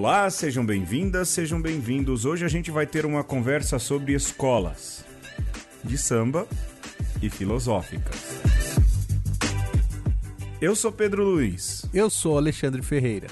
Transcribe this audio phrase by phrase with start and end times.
[0.00, 2.24] Olá, sejam bem-vindas, sejam bem-vindos.
[2.24, 5.04] Hoje a gente vai ter uma conversa sobre escolas
[5.82, 6.46] de samba
[7.20, 8.38] e filosóficas.
[10.60, 11.84] Eu sou Pedro Luiz.
[11.92, 13.26] Eu sou Alexandre Ferreira.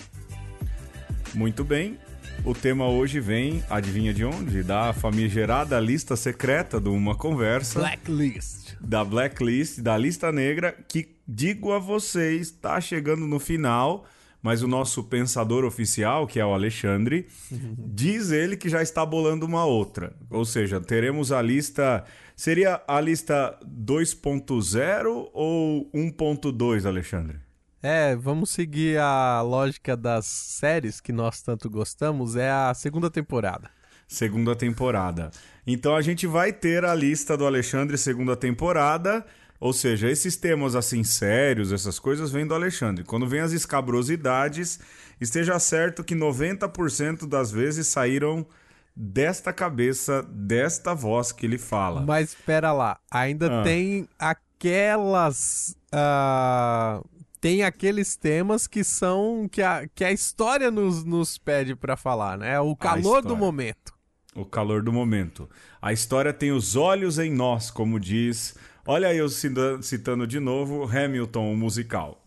[1.32, 2.00] Muito bem.
[2.44, 4.64] O tema hoje vem, adivinha de onde?
[4.64, 7.78] Da famigerada lista secreta de uma conversa.
[7.78, 8.74] Blacklist.
[8.80, 14.04] Da blacklist, da lista negra, que digo a vocês, está chegando no final
[14.46, 19.44] mas o nosso pensador oficial, que é o Alexandre, diz ele que já está bolando
[19.44, 20.14] uma outra.
[20.30, 22.04] Ou seja, teremos a lista.
[22.36, 27.40] Seria a lista 2.0 ou 1.2, Alexandre?
[27.82, 33.68] É, vamos seguir a lógica das séries que nós tanto gostamos, é a segunda temporada.
[34.06, 35.32] Segunda temporada.
[35.66, 39.26] Então a gente vai ter a lista do Alexandre segunda temporada.
[39.58, 43.04] Ou seja, esses temas assim sérios, essas coisas vêm do Alexandre.
[43.04, 44.78] Quando vem as escabrosidades,
[45.20, 48.46] esteja certo que 90% das vezes saíram
[48.94, 52.00] desta cabeça, desta voz que ele fala.
[52.00, 53.62] Mas espera lá, ainda ah.
[53.62, 57.06] tem aquelas uh,
[57.40, 62.38] tem aqueles temas que são que a, que a história nos, nos pede para falar,
[62.38, 62.58] né?
[62.58, 63.94] O calor do momento.
[64.34, 65.48] O calor do momento.
[65.80, 68.54] A história tem os olhos em nós, como diz
[68.86, 72.22] Olha aí eu citando de novo Hamilton, o musical.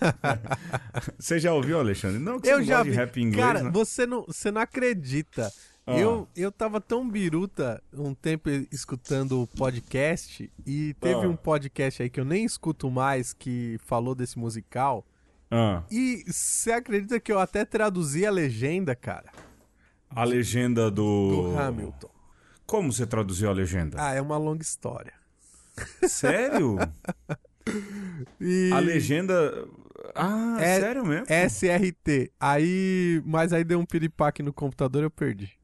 [1.18, 2.18] você já ouviu, Alexandre?
[2.18, 2.92] Não, que eu já vi.
[2.92, 3.70] rap inglês, Cara, né?
[3.70, 5.52] você, não, você não acredita.
[5.86, 5.98] Ah.
[5.98, 11.28] Eu, eu tava tão biruta um tempo escutando o podcast e teve ah.
[11.28, 15.04] um podcast aí que eu nem escuto mais que falou desse musical.
[15.50, 15.82] Ah.
[15.90, 19.30] E você acredita que eu até traduzi a legenda, cara?
[20.08, 21.50] A legenda do...
[21.52, 22.10] Do Hamilton.
[22.66, 23.98] Como você traduziu a legenda?
[24.00, 25.12] Ah, é uma longa história.
[26.08, 26.78] Sério?
[28.40, 28.70] e...
[28.72, 29.66] A legenda.
[30.14, 31.26] Ah, é, sério mesmo?
[31.28, 32.32] SRT.
[32.40, 33.22] Aí.
[33.24, 35.58] Mas aí deu um piripaque no computador e eu perdi.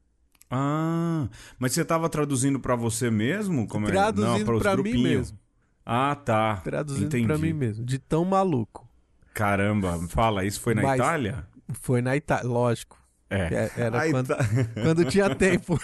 [0.49, 3.67] Ah, mas você estava traduzindo para você mesmo?
[3.67, 4.59] Como traduzindo é?
[4.59, 5.37] para mim mesmo.
[5.85, 6.57] Ah, tá.
[6.63, 7.85] Traduzindo para mim mesmo.
[7.85, 8.87] De tão maluco.
[9.33, 11.45] Caramba, fala, isso foi na mas Itália?
[11.73, 12.97] Foi na Itália, lógico.
[13.29, 13.71] É.
[13.75, 14.37] Era quando, tá...
[14.81, 15.79] quando, tinha tempo.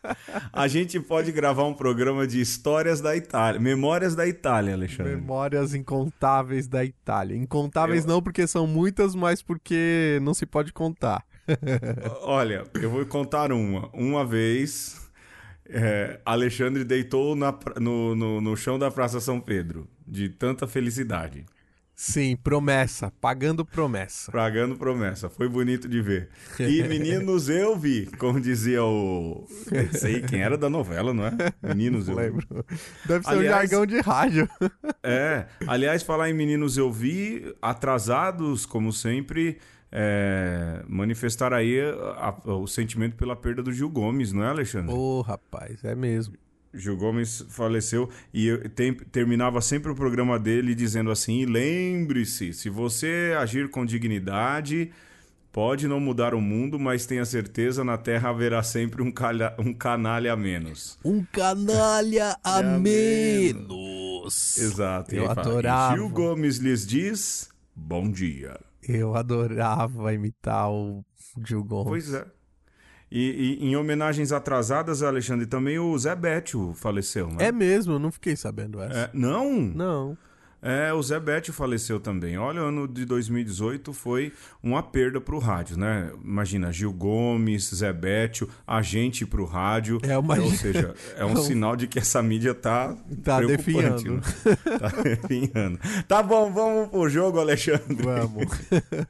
[0.52, 3.58] A gente pode gravar um programa de histórias da Itália.
[3.60, 5.16] Memórias da Itália, Alexandre.
[5.16, 7.36] Memórias incontáveis da Itália.
[7.36, 8.10] Incontáveis eu...
[8.10, 11.24] não porque são muitas, mas porque não se pode contar.
[12.22, 13.88] Olha, eu vou contar uma.
[13.92, 15.10] Uma vez,
[15.66, 21.46] é, Alexandre deitou na, no, no, no chão da Praça São Pedro, de tanta felicidade.
[21.94, 24.32] Sim, promessa, pagando promessa.
[24.32, 26.30] Pagando promessa, foi bonito de ver.
[26.58, 29.46] E meninos eu vi, como dizia o.
[29.92, 31.32] Sei quem era da novela, não é?
[31.62, 32.46] Meninos eu lembro.
[33.06, 34.48] Deve ser aliás, um jargão de rádio.
[35.04, 39.58] É, aliás, falar em meninos eu vi, atrasados, como sempre,
[39.90, 44.94] é, manifestar aí a, a, o sentimento pela perda do Gil Gomes, não é, Alexandre?
[44.94, 46.34] Ô, oh, rapaz, é mesmo.
[46.74, 53.34] Gil Gomes faleceu e tem, terminava sempre o programa dele dizendo assim: lembre-se, se você
[53.38, 54.90] agir com dignidade,
[55.52, 59.74] pode não mudar o mundo, mas tenha certeza na Terra haverá sempre um, calha, um
[59.74, 60.98] canalha a menos.
[61.04, 64.56] Um canalha a, menos.
[64.58, 65.14] Exato.
[65.14, 65.94] Eu adorava.
[65.94, 68.58] Gil Gomes lhes diz: bom dia.
[68.82, 71.04] Eu adorava imitar o
[71.46, 71.88] Gil Gomes.
[71.88, 72.24] Pois é.
[73.14, 77.48] E, e, em homenagens atrasadas, Alexandre, também o Zé Bétio faleceu, né?
[77.48, 78.98] É mesmo, eu não fiquei sabendo essa.
[79.00, 79.52] É, não?
[79.60, 80.18] Não.
[80.62, 82.38] É, o Zé Bétio faleceu também.
[82.38, 86.12] Olha, o ano de 2018 foi uma perda para o rádio, né?
[86.22, 89.98] Imagina, Gil Gomes, Zé Bétio, agente para o rádio.
[90.04, 90.38] É uma...
[90.38, 94.14] Ou seja, é um sinal de que essa mídia tá Tá definhando.
[94.14, 94.20] Né?
[94.78, 95.80] tá definhando.
[96.06, 97.96] Tá bom, vamos pro jogo, Alexandre.
[98.00, 98.46] Vamos.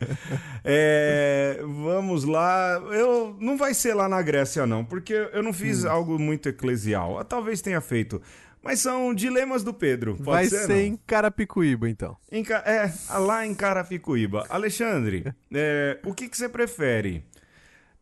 [0.65, 2.81] é, vamos lá.
[2.93, 5.91] Eu Não vai ser lá na Grécia, não, porque eu não fiz hum.
[5.91, 7.23] algo muito eclesial.
[7.25, 8.21] Talvez tenha feito
[8.63, 10.17] mas são dilemas do Pedro.
[10.17, 12.17] Pode Vai ser, ser, em Carapicuíba, então.
[12.31, 14.47] Em, é, lá em Carapicuíba.
[14.49, 17.25] Alexandre, é, o que, que você prefere?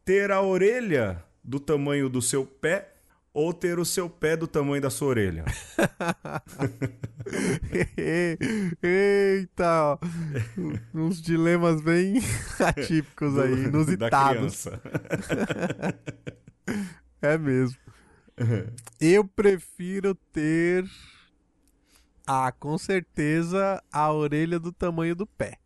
[0.05, 2.93] Ter a orelha do tamanho do seu pé
[3.33, 5.45] ou ter o seu pé do tamanho da sua orelha?
[8.83, 9.99] Eita!
[10.93, 12.21] Uns dilemas bem
[12.59, 14.67] atípicos aí, inusitados.
[17.23, 17.79] é mesmo.
[19.01, 20.85] Eu prefiro ter.
[22.27, 25.59] Ah, com certeza a orelha do tamanho do pé.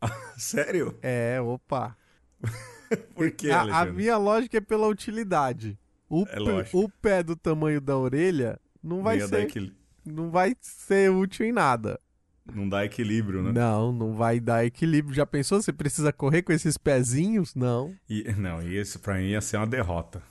[0.36, 0.98] Sério?
[1.02, 1.96] É, opa.
[3.14, 5.78] Por quê, a, a, minha lógica é pela utilidade.
[6.08, 6.38] O, é
[6.72, 9.72] o pé do tamanho da orelha não vai ser.
[10.04, 11.98] Não vai ser útil em nada.
[12.54, 13.50] Não dá equilíbrio, né?
[13.52, 15.12] Não, não vai dar equilíbrio.
[15.12, 15.60] Já pensou?
[15.60, 17.56] Você precisa correr com esses pezinhos?
[17.56, 17.92] Não.
[18.08, 20.22] E, não, e isso pra mim ia ser uma derrota.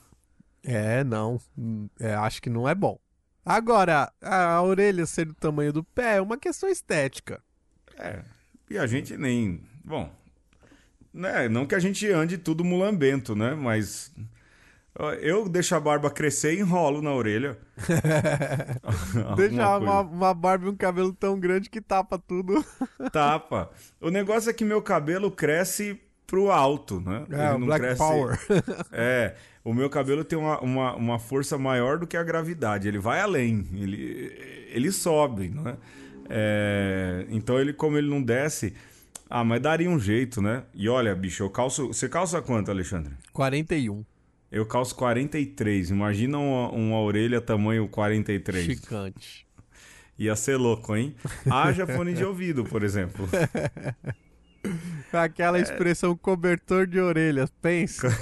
[0.66, 1.40] É, não.
[2.00, 3.00] É, acho que não é bom.
[3.46, 7.42] Agora, a orelha ser do tamanho do pé é uma questão estética.
[7.98, 8.22] É.
[8.70, 9.62] E a gente nem.
[9.84, 10.12] Bom.
[11.14, 13.54] Né, não que a gente ande tudo mulambento, né?
[13.54, 14.12] Mas.
[15.22, 17.58] Eu deixo a barba crescer e enrolo na orelha.
[19.36, 22.64] Deixa uma, uma barba e um cabelo tão grande que tapa tudo.
[23.12, 23.70] Tapa.
[24.00, 27.26] O negócio é que meu cabelo cresce pro alto, né?
[27.30, 27.98] É, Ele não Black cresce...
[27.98, 28.40] Power.
[28.94, 29.36] é,
[29.66, 32.88] o meu cabelo tem uma, uma, uma, força maior do que a gravidade.
[32.88, 34.32] Ele vai além, ele,
[34.70, 35.76] ele sobe, né?
[36.30, 38.76] É, então ele, como ele não desce.
[39.28, 40.64] Ah, mas daria um jeito, né?
[40.76, 41.88] E olha, bicho, eu calço.
[41.88, 43.14] Você calça quanto, Alexandre?
[43.34, 44.06] 41.
[44.52, 45.90] Eu calço 43.
[45.90, 48.66] Imagina uma, uma orelha tamanho 43.
[48.66, 49.48] Chicante.
[50.18, 51.16] Ia ser louco, hein?
[51.50, 53.28] Haja fone de ouvido, por exemplo.
[55.24, 56.16] Aquela expressão é...
[56.16, 58.08] cobertor de orelhas, pensa.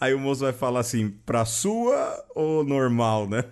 [0.00, 3.44] Aí o moço vai falar assim, pra sua ou normal, né?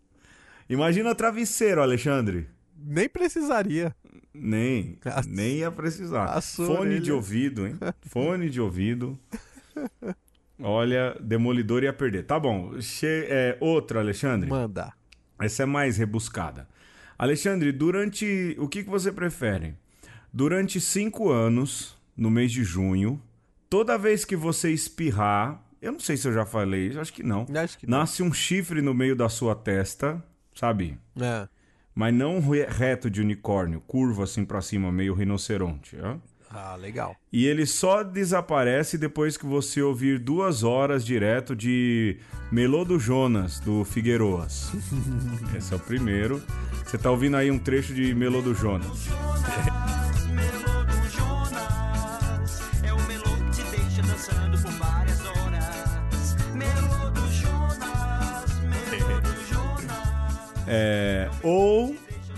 [0.68, 2.48] Imagina travesseiro, Alexandre.
[2.76, 3.94] Nem precisaria.
[4.34, 5.22] Nem, a...
[5.22, 6.40] nem ia precisar.
[6.42, 7.00] Fone orelha.
[7.00, 7.78] de ouvido, hein?
[8.02, 9.18] Fone de ouvido.
[10.58, 12.24] Olha, Demolidor ia perder.
[12.24, 12.80] Tá bom.
[12.80, 13.26] Che...
[13.28, 14.48] É, outra, Alexandre.
[14.48, 14.92] Manda.
[15.40, 16.68] Essa é mais rebuscada.
[17.18, 18.56] Alexandre, durante.
[18.58, 19.74] O que, que você prefere?
[20.36, 23.18] Durante cinco anos, no mês de junho,
[23.70, 25.64] toda vez que você espirrar.
[25.80, 27.46] Eu não sei se eu já falei, acho que não.
[27.56, 28.28] Acho que nasce não.
[28.28, 30.22] um chifre no meio da sua testa,
[30.54, 30.98] sabe?
[31.18, 31.48] É
[31.96, 32.38] mas não
[32.68, 35.96] reto de unicórnio, curvo assim para cima, meio rinoceronte.
[35.96, 36.16] É?
[36.50, 37.16] Ah, legal.
[37.32, 42.18] E ele só desaparece depois que você ouvir duas horas direto de
[42.52, 44.70] Melô do Jonas, do Figueiroas.
[45.56, 46.42] Esse é o primeiro.
[46.84, 49.08] Você tá ouvindo aí um trecho de Melô do Jonas.
[60.68, 61.94] É, ou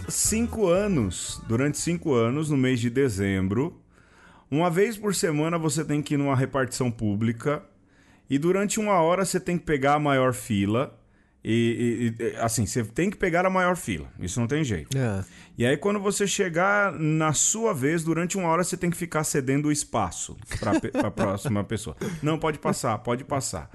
[0.07, 3.81] cinco anos, durante cinco anos, no mês de dezembro,
[4.51, 7.63] uma vez por semana você tem que ir numa repartição pública
[8.29, 10.98] e durante uma hora você tem que pegar a maior fila.
[11.51, 14.07] E, e, assim, você tem que pegar a maior fila.
[14.21, 14.97] Isso não tem jeito.
[14.99, 15.25] É.
[15.57, 19.25] E aí, quando você chegar na sua vez, durante uma hora você tem que ficar
[19.25, 21.97] cedendo o espaço para a próxima pessoa.
[22.23, 23.71] Não, pode passar, pode passar.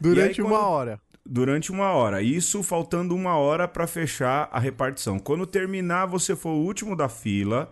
[0.00, 0.98] Durante aí, uma hora
[1.30, 2.22] durante uma hora.
[2.22, 5.18] Isso faltando uma hora para fechar a repartição.
[5.18, 7.70] Quando terminar, você for o último da fila.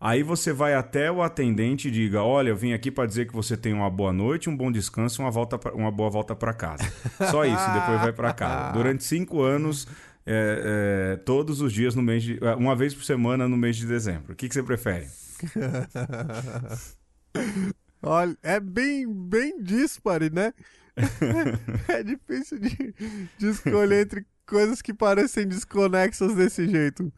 [0.00, 3.34] Aí você vai até o atendente e diga: Olha, eu vim aqui para dizer que
[3.34, 6.54] você tem uma boa noite, um bom descanso, uma volta pra, uma boa volta para
[6.54, 6.90] casa.
[7.30, 8.72] Só isso, depois vai para casa.
[8.72, 9.86] Durante cinco anos,
[10.24, 13.76] é, é, todos os dias no mês de, é, uma vez por semana no mês
[13.76, 14.32] de dezembro.
[14.32, 15.06] O que, que você prefere?
[18.02, 20.54] Olha, é bem, bem dispare, né?
[21.88, 22.94] é difícil de,
[23.36, 27.12] de escolher entre coisas que parecem desconexas desse jeito.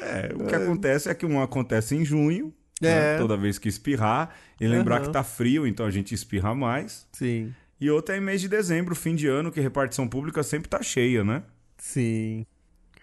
[0.00, 0.58] É, o que é.
[0.58, 3.12] acontece é que um acontece em junho, né, é.
[3.12, 5.06] né, toda vez que espirrar, e lembrar uhum.
[5.06, 7.06] que tá frio, então a gente espirra mais.
[7.12, 7.54] Sim.
[7.80, 10.82] E outra é em mês de dezembro, fim de ano, que repartição pública sempre tá
[10.82, 11.42] cheia, né?
[11.76, 12.46] Sim.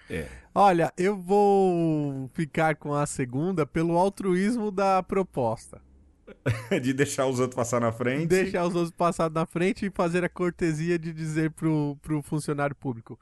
[0.09, 0.27] É.
[0.53, 5.81] Olha, eu vou ficar com a segunda pelo altruísmo da proposta.
[6.81, 8.27] de deixar os outros passar na frente.
[8.27, 12.75] Deixar os outros passar na frente e fazer a cortesia de dizer pro, pro funcionário
[12.75, 13.19] público: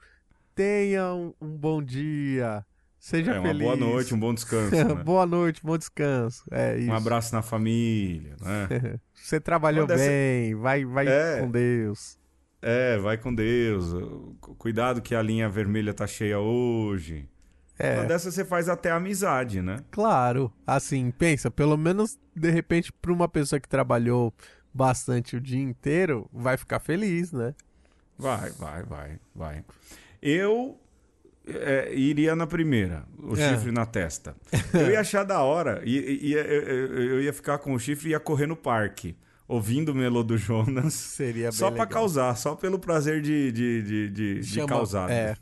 [0.54, 2.64] tenha um, um bom dia.
[3.02, 3.66] Seja é, feliz.
[3.66, 4.70] Uma boa noite, um bom descanso.
[4.94, 4.94] Né?
[4.94, 6.44] boa noite, bom descanso.
[6.52, 6.88] É isso.
[6.88, 8.36] Um abraço na família.
[8.40, 9.00] Né?
[9.12, 10.04] Você trabalhou dessa...
[10.04, 11.40] bem, vai, vai é...
[11.40, 12.16] com Deus.
[12.62, 13.92] É, vai com Deus.
[14.56, 17.28] Cuidado que a linha vermelha tá cheia hoje.
[17.76, 17.96] É.
[17.98, 19.80] Uma dessas você faz até amizade, né?
[19.90, 20.52] Claro.
[20.64, 24.32] Assim, pensa, pelo menos de repente para uma pessoa que trabalhou
[24.72, 27.52] bastante o dia inteiro, vai ficar feliz, né?
[28.16, 29.64] Vai, vai, vai, vai.
[30.22, 30.78] Eu
[31.46, 33.50] é, iria na primeira, o é.
[33.50, 34.36] chifre na testa.
[34.72, 38.20] Eu ia achar da hora, e, e, eu, ia ficar com o chifre e ia
[38.20, 39.16] correr no parque
[39.48, 40.94] ouvindo o Melo do Jonas.
[40.94, 45.10] Seria bem Só para causar, só pelo prazer de, de, de, de, Chama, de causar.
[45.10, 45.36] É, né?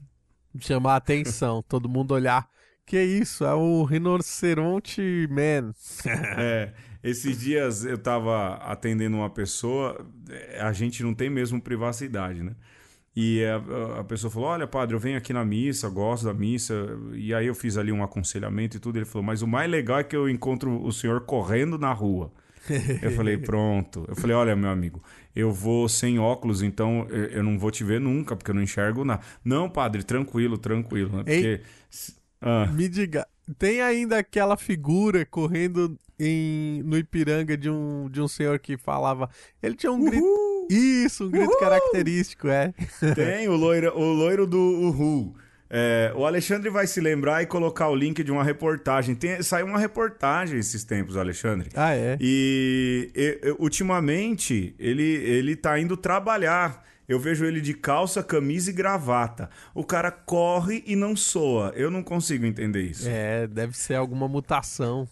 [0.58, 2.48] chamar a atenção, todo mundo olhar.
[2.84, 3.44] Que isso?
[3.44, 5.72] É o Rinoceronte Man.
[6.38, 6.72] é.
[7.02, 12.54] Esses dias eu tava atendendo uma pessoa, é, a gente não tem mesmo privacidade, né?
[13.14, 16.74] E a, a, pessoa falou: Olha, padre, eu venho aqui na missa, gosto da missa.
[17.12, 18.96] E aí eu fiz ali um aconselhamento e tudo.
[18.96, 22.32] Ele falou: Mas o mais legal é que eu encontro o senhor correndo na rua.
[23.02, 24.04] eu falei: Pronto.
[24.06, 25.02] Eu falei: Olha, meu amigo,
[25.34, 29.04] eu vou sem óculos, então eu não vou te ver nunca, porque eu não enxergo
[29.04, 29.22] nada.
[29.44, 31.16] Não, padre, tranquilo, tranquilo.
[31.16, 31.24] Né?
[31.24, 31.60] Porque.
[32.40, 32.66] Ah.
[32.72, 33.26] Me diga,
[33.58, 39.28] tem ainda aquela figura correndo em, no Ipiranga de um, de um senhor que falava.
[39.62, 40.49] Ele tinha um Uhul.
[40.70, 41.58] Isso, um grito Uhul.
[41.60, 42.72] característico, é.
[43.14, 45.34] Tem o loiro, o loiro do Uhul.
[45.72, 49.14] É, o Alexandre vai se lembrar e colocar o link de uma reportagem.
[49.14, 51.68] Tem, saiu uma reportagem esses tempos, Alexandre.
[51.76, 52.18] Ah, é?
[52.20, 56.84] E, e ultimamente ele, ele tá indo trabalhar.
[57.08, 59.48] Eu vejo ele de calça, camisa e gravata.
[59.74, 61.72] O cara corre e não soa.
[61.76, 63.08] Eu não consigo entender isso.
[63.08, 65.08] É, deve ser alguma mutação.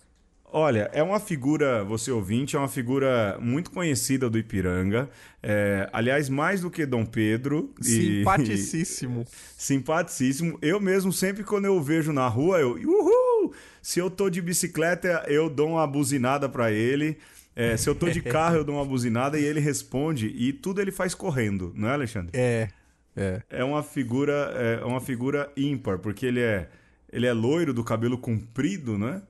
[0.51, 5.11] Olha, é uma figura, você ouvinte, é uma figura muito conhecida do Ipiranga.
[5.43, 7.73] É, aliás, mais do que Dom Pedro.
[7.81, 9.23] Simpaticíssimo.
[9.23, 9.27] E,
[9.63, 10.59] simpaticíssimo.
[10.63, 12.73] Eu mesmo, sempre quando eu o vejo na rua, eu.
[12.73, 13.53] Uhul!
[13.83, 17.19] Se eu tô de bicicleta, eu dou uma buzinada para ele.
[17.55, 20.29] É, se eu tô de carro, eu dou uma buzinada e ele responde.
[20.29, 22.31] E tudo ele faz correndo, não é, Alexandre?
[22.35, 22.69] É.
[23.17, 26.69] É, é uma figura é uma figura ímpar, porque ele é,
[27.13, 29.21] ele é loiro, do cabelo comprido, né?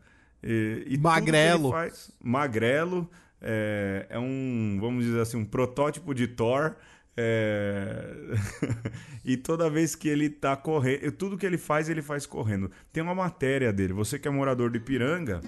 [0.43, 1.71] E, e magrelo.
[1.71, 3.09] Faz, magrelo.
[3.41, 6.75] É, é, um, vamos dizer assim, um protótipo de Thor.
[7.17, 8.15] É...
[9.25, 12.71] e toda vez que ele tá correndo, tudo que ele faz, ele faz correndo.
[12.93, 13.93] Tem uma matéria dele.
[13.93, 15.41] Você que é morador de Ipiranga,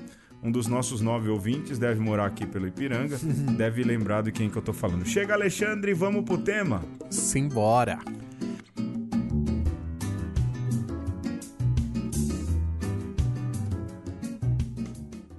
[0.42, 3.16] um dos nossos nove ouvintes deve morar aqui pelo Ipiranga,
[3.56, 5.06] deve lembrar de quem que eu tô falando.
[5.06, 6.82] Chega, Alexandre, vamos pro tema?
[7.08, 8.00] Simbora!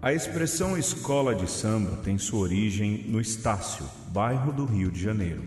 [0.04, 5.44] A expressão escola de samba tem sua origem no Estácio, bairro do Rio de Janeiro,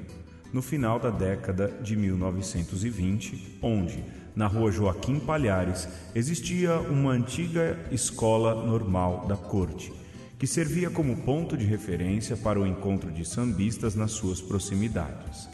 [0.52, 4.04] no final da década de 1920, onde,
[4.36, 9.92] na rua Joaquim Palhares, existia uma antiga escola normal da corte,
[10.38, 15.48] que servia como ponto de referência para o encontro de sambistas nas suas proximidades.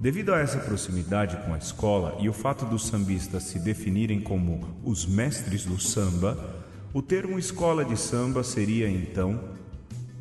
[0.00, 4.80] Devido a essa proximidade com a escola e o fato dos sambistas se definirem como
[4.82, 6.63] os mestres do samba,
[6.94, 9.40] o termo escola de samba seria então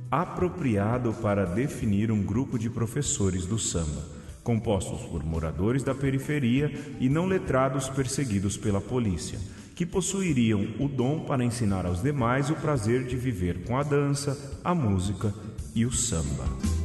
[0.09, 4.03] apropriado para definir um grupo de professores do samba,
[4.43, 9.39] compostos por moradores da periferia e não letrados perseguidos pela polícia,
[9.75, 14.59] que possuiriam o dom para ensinar aos demais o prazer de viver com a dança,
[14.63, 15.31] a música
[15.75, 16.82] e o samba.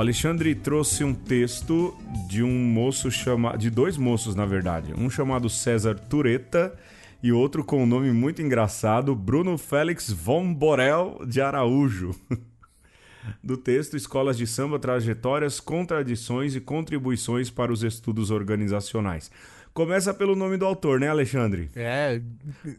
[0.00, 1.94] O Alexandre trouxe um texto
[2.26, 3.58] de um moço chamado.
[3.58, 4.94] de dois moços, na verdade.
[4.96, 6.74] Um chamado César Tureta
[7.22, 12.18] e outro com um nome muito engraçado, Bruno Félix von Borel de Araújo.
[13.44, 19.30] Do texto Escolas de Samba, Trajetórias, Contradições e Contribuições para os Estudos Organizacionais.
[19.74, 21.68] Começa pelo nome do autor, né, Alexandre?
[21.76, 22.22] É,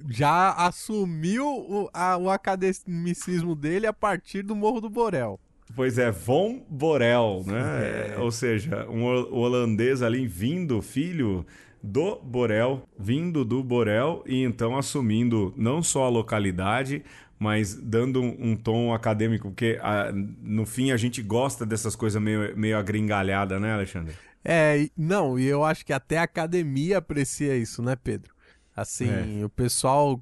[0.09, 5.39] já assumiu o, a, o academicismo dele a partir do Morro do Borel.
[5.75, 8.13] Pois é, Von Borel, né?
[8.13, 8.19] É.
[8.19, 11.45] Ou seja, um holandês ali vindo, filho
[11.83, 17.03] do Borel, vindo do Borel e então assumindo não só a localidade,
[17.39, 21.95] mas dando um, um tom acadêmico, porque a, ah, no fim a gente gosta dessas
[21.95, 24.13] coisas meio, meio agringalhada, né, Alexandre?
[24.43, 28.33] É, não, e eu acho que até a academia aprecia isso, né, Pedro?
[28.75, 29.45] Assim, é.
[29.45, 30.21] o pessoal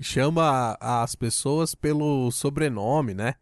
[0.00, 3.34] chama as pessoas pelo sobrenome, né?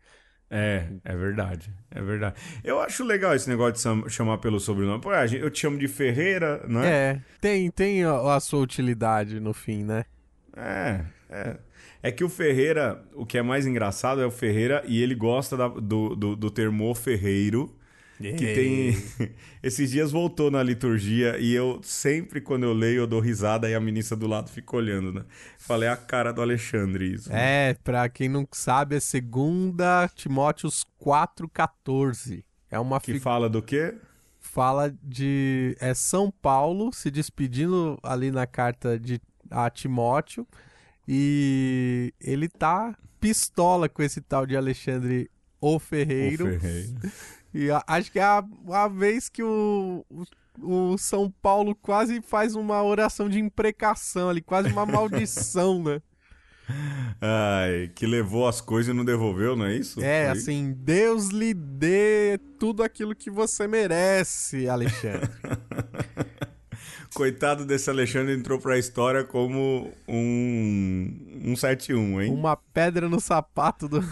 [0.51, 1.73] É, é verdade.
[1.91, 2.37] É verdade.
[2.63, 5.01] Eu acho legal esse negócio de chamar pelo sobrenome.
[5.01, 6.89] Pô, eu te chamo de Ferreira, não é?
[6.89, 10.05] É, tem, tem a, a sua utilidade no fim, né?
[10.57, 11.57] É, é.
[12.03, 15.57] É que o Ferreira, o que é mais engraçado é o Ferreira e ele gosta
[15.57, 17.76] da, do, do, do termo ferreiro
[18.19, 19.31] que tem.
[19.63, 23.75] Esses dias voltou na liturgia e eu sempre, quando eu leio, eu dou risada e
[23.75, 25.25] a ministra do lado fica olhando, né?
[25.59, 27.31] Falei a cara do Alexandre isso.
[27.31, 27.71] Né?
[27.71, 32.45] É, pra quem não sabe, é segunda Timóteos 4,14.
[32.71, 33.95] É uma Que fala do quê?
[34.39, 35.77] Fala de.
[35.81, 39.21] É São Paulo se despedindo ali na carta de
[39.51, 40.47] a Timóteo.
[41.09, 45.31] E ele tá pistola com esse tal de Alexandre
[45.61, 46.47] o Ferreiro.
[46.47, 46.95] O Ferreiro.
[47.57, 52.21] E a, acho que é a, a vez que o, o, o, São Paulo quase
[52.21, 56.03] faz uma oração de imprecação ali, quase uma maldição, né?
[57.19, 60.03] Ai, que levou as coisas e não devolveu, não é isso?
[60.03, 60.39] É, Foi?
[60.39, 65.31] assim, Deus lhe dê tudo aquilo que você merece, Alexandre.
[67.15, 72.31] Coitado desse Alexandre entrou pra história como um, um 7-1, hein?
[72.35, 74.05] Uma pedra no sapato do.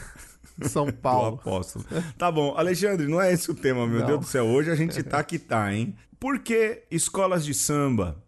[0.68, 1.36] São Paulo.
[1.36, 1.84] apóstolo.
[2.16, 4.06] Tá bom, Alexandre, não é esse o tema, meu não.
[4.06, 4.46] Deus do céu.
[4.46, 5.94] Hoje a gente tá que tá, hein?
[6.18, 8.24] Por que escolas de samba?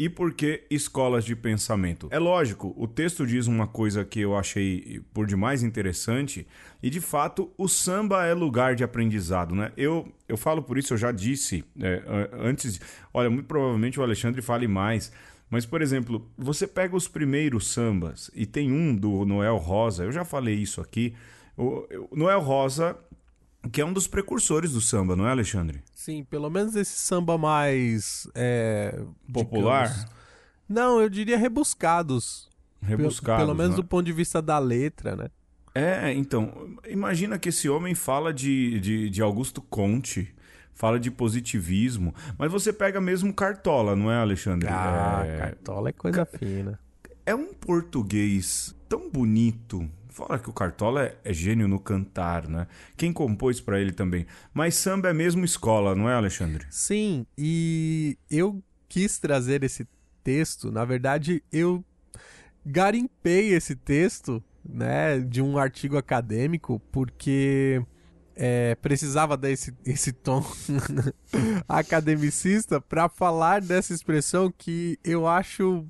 [0.00, 2.08] e por que escolas de pensamento?
[2.10, 6.46] É lógico, o texto diz uma coisa que eu achei por demais interessante
[6.82, 9.72] e de fato o samba é lugar de aprendizado, né?
[9.76, 12.80] Eu, eu falo por isso, eu já disse é, antes,
[13.12, 15.12] olha, muito provavelmente o Alexandre fale mais,
[15.50, 20.12] mas por exemplo, você pega os primeiros sambas e tem um do Noel Rosa, eu
[20.12, 21.14] já falei isso aqui.
[21.60, 22.96] O, Noel Rosa
[23.70, 25.82] que é um dos precursores do samba, não é, Alexandre?
[25.92, 28.26] Sim, pelo menos esse samba mais.
[28.34, 29.88] É, Popular?
[29.88, 30.10] Digamos,
[30.68, 32.48] não, eu diria rebuscados.
[32.80, 33.44] Rebuscados.
[33.44, 33.76] Pelo, menos né?
[33.76, 35.28] do ponto de vista da letra, né?
[35.74, 40.34] É, então, imagina que esse homem fala de, de, de Augusto Conte,
[40.72, 44.68] fala de positivismo, mas você pega mesmo Cartola, não é, Alexandre?
[44.68, 45.36] Ah, é...
[45.36, 46.80] Cartola é coisa fina.
[47.26, 52.66] É um português tão bonito, Fora que o Cartola é, é, gênio no cantar, né?
[52.96, 54.26] Quem compôs para ele também.
[54.52, 56.66] Mas samba é mesmo escola, não é, Alexandre?
[56.68, 59.86] Sim, e eu quis trazer esse
[60.24, 60.72] texto.
[60.72, 61.84] Na verdade, eu
[62.66, 67.80] garimpei esse texto, né, de um artigo acadêmico, porque
[68.34, 70.44] é, precisava dar esse, esse tom
[71.68, 75.86] academicista para falar dessa expressão que eu acho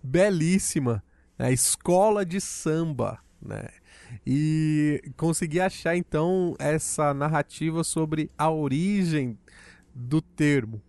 [0.00, 1.02] belíssima,
[1.36, 1.52] a né?
[1.52, 3.68] escola de samba né?
[4.26, 9.38] E consegui achar então essa narrativa sobre a origem
[9.94, 10.82] do termo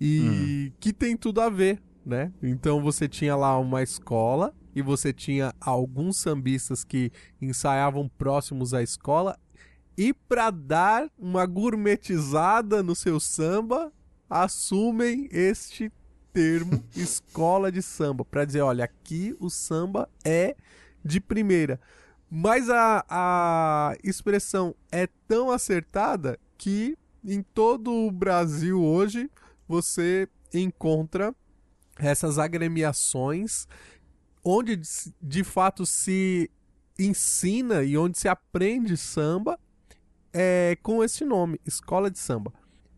[0.00, 0.72] e hum.
[0.80, 2.32] que tem tudo a ver, né?
[2.42, 8.82] Então você tinha lá uma escola e você tinha alguns sambistas que ensaiavam próximos à
[8.82, 9.38] escola
[9.96, 13.92] e para dar uma gourmetizada no seu samba
[14.28, 15.92] assumem este
[16.32, 20.56] termo escola de samba para dizer, olha, aqui o samba é
[21.04, 21.80] de primeira.
[22.30, 29.30] Mas a, a expressão é tão acertada que em todo o Brasil hoje
[29.66, 31.34] você encontra
[31.98, 33.66] essas agremiações
[34.44, 34.80] onde
[35.20, 36.50] de fato se
[36.98, 39.58] ensina e onde se aprende samba
[40.32, 42.52] é, com esse nome, escola de samba.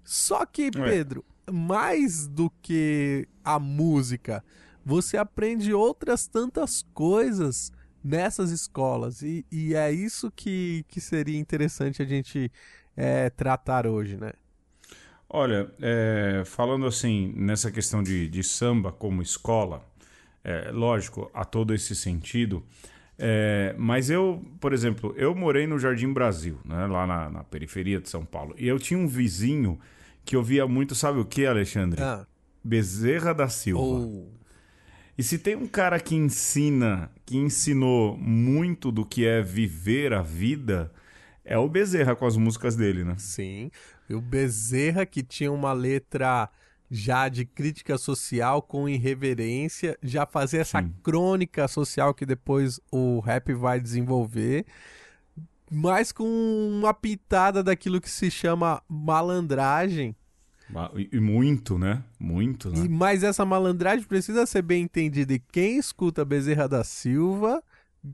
[0.04, 4.44] Só que, Pedro, mais do que a música,
[4.84, 9.22] você aprende outras tantas coisas nessas escolas.
[9.22, 12.50] E, e é isso que, que seria interessante a gente
[12.96, 14.32] é, tratar hoje, né?
[15.28, 19.82] Olha, é, falando assim, nessa questão de, de samba como escola,
[20.44, 22.62] é, lógico, há todo esse sentido.
[23.18, 28.00] É, mas eu, por exemplo, eu morei no Jardim Brasil, né, lá na, na, periferia
[28.00, 28.54] de São Paulo.
[28.58, 29.78] E eu tinha um vizinho
[30.24, 32.02] que ouvia muito, sabe o que, Alexandre?
[32.02, 32.26] Ah.
[32.62, 33.82] Bezerra da Silva.
[33.82, 34.26] Oh.
[35.16, 40.22] E se tem um cara que ensina, que ensinou muito do que é viver a
[40.22, 40.90] vida,
[41.44, 43.14] é o Bezerra com as músicas dele, né?
[43.18, 43.70] Sim.
[44.08, 46.48] E o Bezerra que tinha uma letra
[46.90, 50.94] já de crítica social com irreverência, já fazia essa Sim.
[51.02, 54.66] crônica social que depois o rap vai desenvolver,
[55.70, 60.14] mas com uma pitada daquilo que se chama malandragem,
[61.12, 62.02] e muito, né?
[62.18, 62.84] Muito, né?
[62.84, 65.34] E, mas essa malandragem precisa ser bem entendida.
[65.34, 67.62] E quem escuta Bezerra da Silva,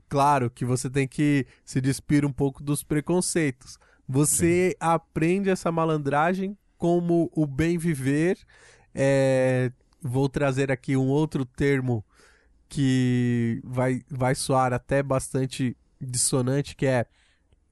[0.07, 3.77] claro que você tem que se despir um pouco dos preconceitos.
[4.07, 4.75] Você Sim.
[4.79, 8.37] aprende essa malandragem como o bem viver.
[8.93, 9.71] É...
[10.01, 12.03] Vou trazer aqui um outro termo
[12.69, 17.05] que vai, vai soar até bastante dissonante, que é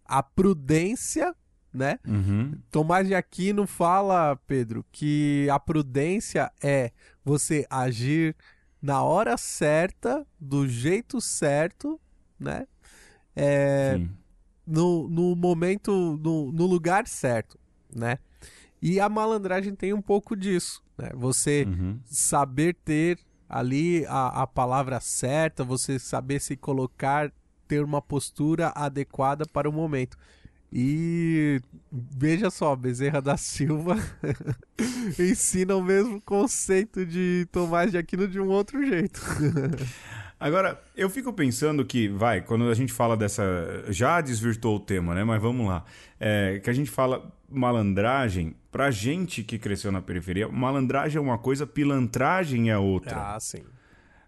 [0.03, 1.35] a prudência
[1.77, 1.99] né?
[2.05, 2.53] Uhum.
[2.71, 6.91] Tomás de Aquino fala, Pedro, que a prudência é
[7.23, 8.35] você agir
[8.81, 11.99] na hora certa, do jeito certo,
[12.39, 12.67] né?
[13.35, 14.01] É,
[14.65, 17.59] no, no momento, no, no lugar certo,
[17.95, 18.17] né?
[18.81, 21.11] E a malandragem tem um pouco disso, né?
[21.15, 21.99] Você uhum.
[22.05, 27.31] saber ter ali a, a palavra certa, você saber se colocar,
[27.67, 30.17] ter uma postura adequada para o momento.
[30.71, 33.95] E veja só, Bezerra da Silva
[35.17, 39.21] ensina o mesmo conceito de Tomás de Aquino de um outro jeito.
[40.39, 43.43] Agora, eu fico pensando que, vai, quando a gente fala dessa.
[43.89, 45.23] Já desvirtuou o tema, né?
[45.23, 45.83] Mas vamos lá.
[46.19, 51.39] É, que a gente fala malandragem, pra gente que cresceu na periferia, malandragem é uma
[51.39, 53.35] coisa, pilantragem é outra.
[53.35, 53.63] Ah, sim.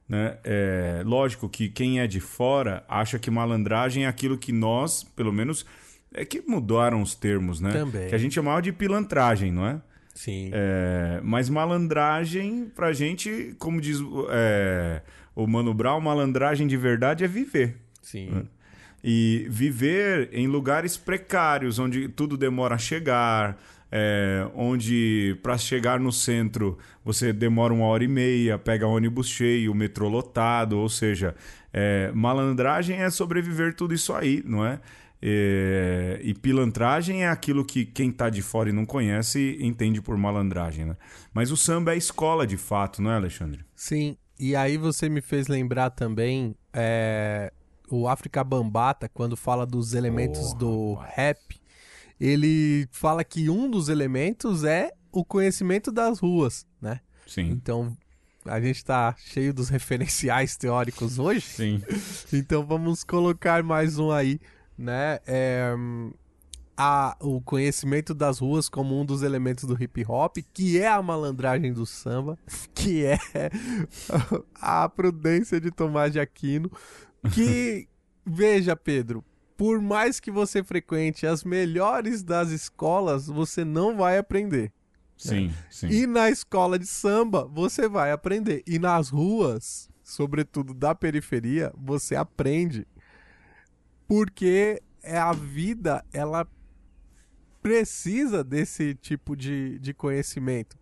[0.08, 0.40] Né?
[0.44, 5.32] É, lógico que quem é de fora acha que malandragem é aquilo que nós, pelo
[5.32, 5.64] menos
[6.14, 7.72] é que mudaram os termos, né?
[7.72, 8.10] Também.
[8.10, 9.82] Que a gente chamava de pilantragem, não é?
[10.14, 10.50] Sim.
[10.52, 15.02] É, mas malandragem, pra gente, como diz é,
[15.36, 17.78] o Mano Brown, malandragem de verdade é viver.
[18.02, 18.30] Sim.
[18.30, 18.44] Né?
[19.02, 23.58] E viver em lugares precários, onde tudo demora a chegar,
[23.92, 29.74] é, onde para chegar no centro você demora uma hora e meia, pega ônibus cheio,
[29.74, 31.34] metrô lotado, ou seja,
[31.72, 34.80] é, malandragem é sobreviver tudo isso aí, não é?
[35.22, 40.16] É, e pilantragem é aquilo que quem está de fora e não conhece entende por
[40.18, 40.96] malandragem, né?
[41.34, 43.66] Mas o samba é escola de fato, não é, Alexandre?
[43.76, 47.52] Sim, e aí você me fez lembrar também é,
[47.90, 51.16] o África Bambata, quando fala dos elementos oh, do rapaz.
[51.16, 51.62] rap,
[52.20, 57.02] ele fala que um dos elementos é o conhecimento das ruas, né?
[57.28, 57.50] Sim.
[57.50, 57.98] Então,
[58.46, 61.42] a gente está cheio dos referenciais teóricos hoje.
[61.42, 61.84] Sim.
[62.32, 64.40] então, vamos colocar mais um aí
[64.80, 65.20] né?
[65.28, 65.76] É,
[66.78, 71.02] a, o conhecimento das ruas como um dos elementos do hip hop, que é a
[71.02, 72.40] malandragem do samba,
[72.74, 73.20] que é
[74.56, 76.72] a prudência de Tomás de Aquino,
[77.34, 77.90] que
[78.26, 79.26] veja, Pedro,
[79.58, 84.72] por mais que você frequente as melhores das escolas, você não vai aprender.
[85.18, 85.54] Sim, né?
[85.70, 85.88] sim.
[85.90, 88.64] E na escola de samba, você vai aprender.
[88.66, 92.88] E nas ruas, sobretudo da periferia, você aprende
[94.10, 96.48] porque é a vida ela
[97.62, 100.76] precisa desse tipo de, de conhecimento,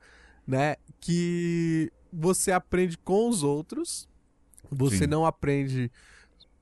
[0.47, 0.77] né?
[1.01, 4.07] Que você aprende com os outros,
[4.71, 5.07] você Sim.
[5.07, 5.91] não aprende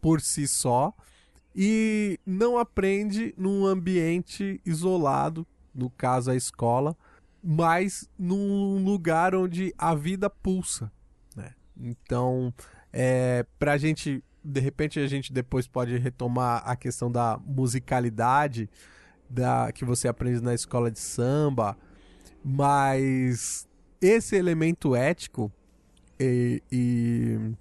[0.02, 0.92] por si só
[1.56, 6.98] e não aprende num ambiente isolado, no caso a escola,
[7.44, 10.92] mas num lugar onde a vida pulsa,
[11.36, 11.54] né?
[11.78, 12.52] Então,
[12.92, 18.70] é, para a gente de repente a gente depois pode retomar a questão da musicalidade
[19.28, 21.76] da que você aprende na escola de samba,
[22.44, 23.68] mas
[24.00, 25.52] esse elemento ético
[26.20, 27.56] e, e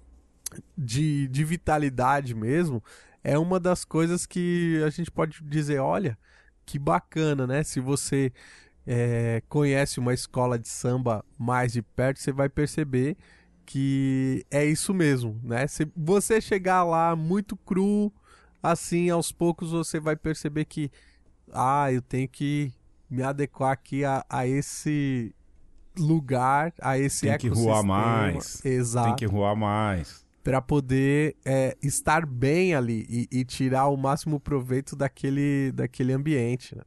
[0.77, 2.83] de, de vitalidade mesmo
[3.23, 6.15] é uma das coisas que a gente pode dizer, olha,
[6.63, 7.63] que bacana, né?
[7.63, 8.31] Se você
[8.85, 13.17] é, conhece uma escola de samba mais de perto, você vai perceber
[13.65, 15.67] que é isso mesmo, né?
[15.67, 18.13] Se você chegar lá muito cru,
[18.61, 20.91] assim, aos poucos você vai perceber que,
[21.51, 22.71] ah, eu tenho que
[23.09, 25.33] me adequar aqui a, a esse
[25.97, 27.73] lugar, a esse Tem que ecossistema.
[27.73, 28.65] ruar mais.
[28.65, 29.07] Exato.
[29.07, 30.25] Tem que ruar mais.
[30.43, 36.75] Para poder é, estar bem ali e, e, tirar o máximo proveito daquele, daquele ambiente,
[36.75, 36.83] né?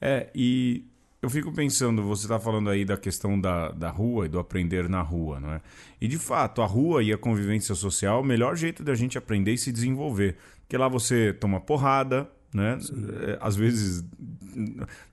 [0.00, 0.86] É, e
[1.20, 4.88] eu fico pensando, você está falando aí da questão da, da rua e do aprender
[4.88, 5.60] na rua, não é?
[6.00, 9.18] E de fato, a rua e a convivência social é o melhor jeito da gente
[9.18, 10.36] aprender e se desenvolver.
[10.60, 12.78] Porque lá você toma porrada, né?
[13.26, 14.04] É, às vezes,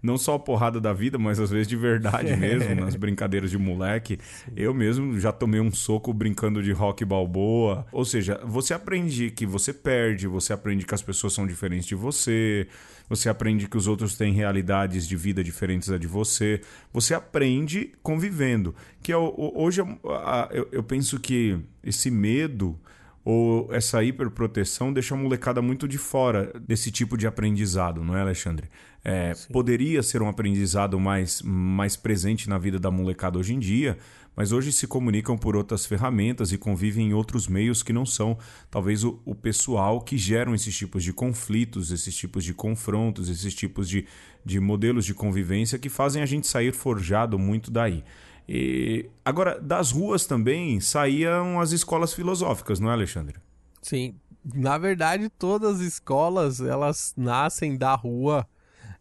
[0.02, 3.58] não só a porrada da vida, mas às vezes de verdade mesmo, nas brincadeiras de
[3.58, 4.18] moleque.
[4.22, 4.52] Sim.
[4.56, 7.86] Eu mesmo já tomei um soco brincando de rock balboa.
[7.92, 11.96] Ou seja, você aprende que você perde, você aprende que as pessoas são diferentes de
[11.96, 12.68] você,
[13.10, 16.62] você aprende que os outros têm realidades de vida diferentes da de você.
[16.92, 18.74] Você aprende convivendo.
[19.02, 22.80] Que é hoje eu, eu penso que esse medo
[23.26, 28.22] ou essa hiperproteção deixa a molecada muito de fora desse tipo de aprendizado, não é,
[28.22, 28.70] Alexandre?
[29.04, 33.98] É, poderia ser um aprendizado mais, mais presente na vida da molecada hoje em dia,
[34.36, 38.38] mas hoje se comunicam por outras ferramentas e convivem em outros meios que não são,
[38.70, 43.56] talvez, o, o pessoal que geram esses tipos de conflitos, esses tipos de confrontos, esses
[43.56, 44.06] tipos de,
[44.44, 48.04] de modelos de convivência que fazem a gente sair forjado muito daí.
[48.48, 53.38] E, agora, das ruas também saíam as escolas filosóficas, não é, Alexandre?
[53.82, 54.16] Sim.
[54.54, 58.48] Na verdade, todas as escolas, elas nascem da rua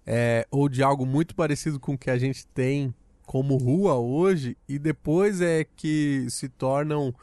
[0.07, 2.95] é, ou de algo muito parecido com o que a gente tem
[3.27, 7.15] como rua hoje e depois é que se tornam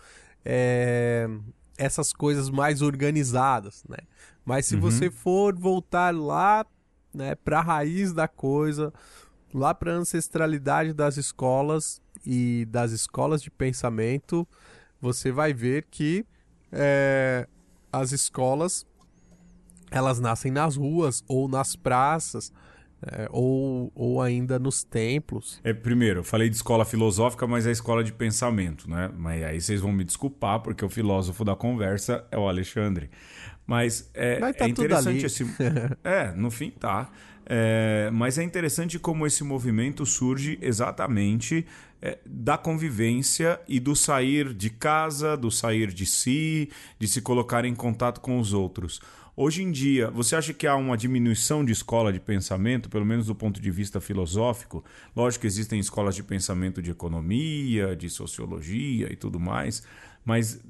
[0.44, 1.28] é,
[1.78, 3.98] essas coisas mais organizadas, né?
[4.44, 4.82] Mas se uhum.
[4.82, 6.66] você for voltar lá,
[7.14, 8.92] né, para a raiz da coisa,
[9.54, 14.48] lá para a ancestralidade das escolas, e das escolas de pensamento,
[15.00, 16.26] você vai ver que
[16.72, 17.48] é,
[17.92, 18.86] as escolas
[19.90, 22.52] elas nascem nas ruas ou nas praças.
[23.04, 25.60] É, ou, ou ainda nos templos.
[25.64, 29.10] É, primeiro, eu falei de escola filosófica, mas é escola de pensamento, né?
[29.18, 33.10] Mas aí vocês vão me desculpar, porque o filósofo da conversa é o Alexandre.
[33.66, 35.44] Mas é, mas tá é interessante esse.
[36.04, 37.10] é, no fim tá.
[37.46, 41.66] É, mas é interessante como esse movimento surge exatamente
[42.02, 47.64] é, da convivência e do sair de casa, do sair de si, de se colocar
[47.64, 49.00] em contato com os outros.
[49.36, 53.28] Hoje em dia, você acha que há uma diminuição de escola de pensamento, pelo menos
[53.28, 54.84] do ponto de vista filosófico?
[55.16, 59.84] Lógico que existem escolas de pensamento de economia, de sociologia e tudo mais,
[60.26, 60.62] mas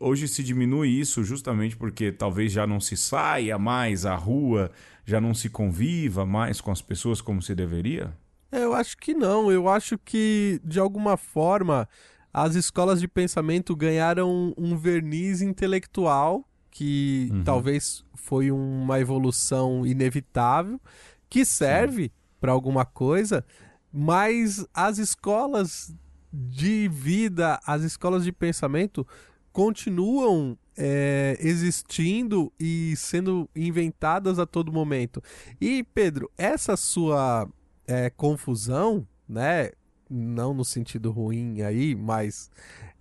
[0.00, 4.70] hoje se diminui isso justamente porque talvez já não se saia mais à rua,
[5.06, 8.12] já não se conviva mais com as pessoas como se deveria?
[8.50, 9.50] Eu acho que não.
[9.50, 11.88] Eu acho que, de alguma forma,
[12.32, 17.42] as escolas de pensamento ganharam um verniz intelectual que uhum.
[17.42, 20.80] talvez foi uma evolução inevitável,
[21.28, 23.44] que serve para alguma coisa,
[23.92, 25.92] mas as escolas
[26.32, 29.06] de vida, as escolas de pensamento
[29.52, 35.20] continuam é, existindo e sendo inventadas a todo momento.
[35.60, 37.48] E, Pedro, essa sua
[37.88, 39.70] é, confusão, né?
[40.08, 42.50] Não no sentido ruim aí, mas.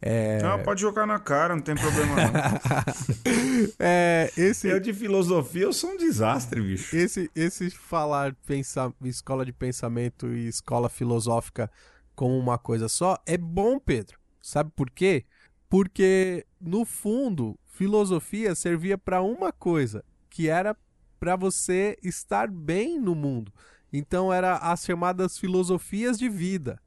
[0.01, 0.41] É...
[0.41, 3.67] Não, pode jogar na cara, não tem problema não.
[3.79, 4.67] é, esse...
[4.67, 6.95] Eu de filosofia eu sou um desastre, bicho.
[6.95, 11.69] Esse, esse falar pensar, escola de pensamento e escola filosófica
[12.15, 14.19] como uma coisa só é bom, Pedro.
[14.41, 15.25] Sabe por quê?
[15.69, 20.75] Porque, no fundo, filosofia servia para uma coisa, que era
[21.19, 23.51] para você estar bem no mundo.
[23.91, 26.79] Então era as chamadas filosofias de vida.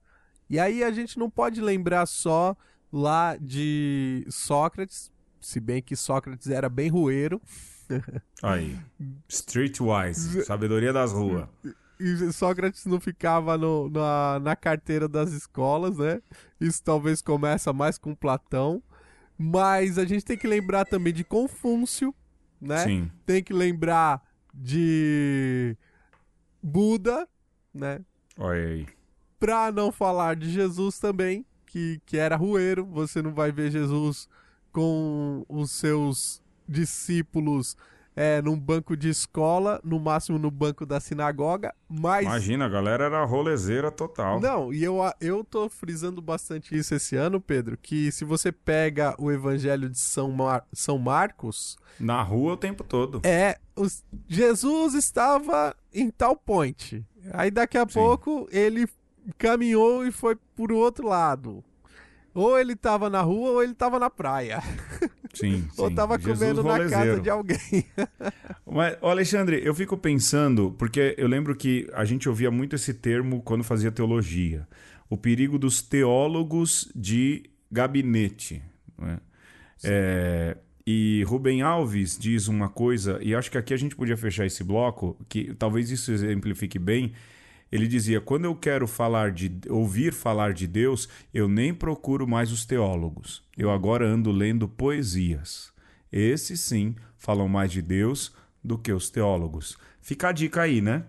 [0.48, 2.56] E aí a gente não pode lembrar só
[2.92, 7.40] lá de Sócrates, se bem que Sócrates era bem rueiro.
[8.42, 8.78] Aí,
[9.28, 11.48] streetwise, sabedoria das ruas.
[11.98, 16.22] E Sócrates não ficava no, na, na carteira das escolas, né?
[16.60, 18.82] Isso talvez começa mais com Platão.
[19.36, 22.14] Mas a gente tem que lembrar também de Confúcio,
[22.60, 22.84] né?
[22.84, 23.10] Sim.
[23.24, 25.76] Tem que lembrar de
[26.62, 27.28] Buda,
[27.72, 28.00] né?
[28.36, 28.86] Olha aí.
[29.38, 34.28] Pra não falar de Jesus também, que, que era rueiro, você não vai ver Jesus
[34.72, 37.76] com os seus discípulos
[38.14, 42.24] é, num banco de escola, no máximo no banco da sinagoga, mas...
[42.24, 44.40] Imagina, a galera era rolezeira total.
[44.40, 49.14] Não, e eu, eu tô frisando bastante isso esse ano, Pedro, que se você pega
[49.18, 50.66] o evangelho de São, Mar...
[50.72, 51.78] São Marcos...
[51.98, 53.20] Na rua o tempo todo.
[53.24, 54.02] É, os...
[54.26, 57.04] Jesus estava em tal point.
[57.32, 57.92] Aí daqui a Sim.
[57.92, 58.88] pouco ele
[59.36, 61.62] caminhou e foi pro outro lado.
[62.34, 64.62] Ou ele tava na rua ou ele tava na praia.
[65.32, 65.64] Sim.
[65.76, 65.94] ou sim.
[65.94, 67.84] tava Jesus comendo na casa de alguém.
[68.66, 73.42] Mas, Alexandre, eu fico pensando, porque eu lembro que a gente ouvia muito esse termo
[73.42, 74.66] quando fazia teologia.
[75.08, 78.62] O perigo dos teólogos de gabinete.
[78.98, 79.20] Não é?
[79.82, 84.46] É, e Rubem Alves diz uma coisa, e acho que aqui a gente podia fechar
[84.46, 87.12] esse bloco, que talvez isso exemplifique bem.
[87.70, 92.50] Ele dizia: quando eu quero falar de ouvir falar de Deus, eu nem procuro mais
[92.50, 93.42] os teólogos.
[93.56, 95.72] Eu agora ando lendo poesias.
[96.12, 99.78] Esses sim falam mais de Deus do que os teólogos.
[100.00, 101.04] Fica a dica aí, né?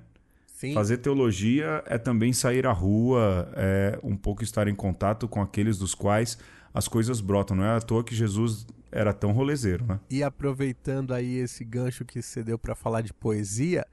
[0.45, 0.73] Sim.
[0.75, 5.79] Fazer teologia é também sair à rua, é um pouco estar em contato com aqueles
[5.79, 6.37] dos quais
[6.71, 7.57] as coisas brotam.
[7.57, 9.99] Não é à toa que Jesus era tão rolezeiro, né?
[10.09, 13.87] E aproveitando aí esse gancho que você deu para falar de poesia,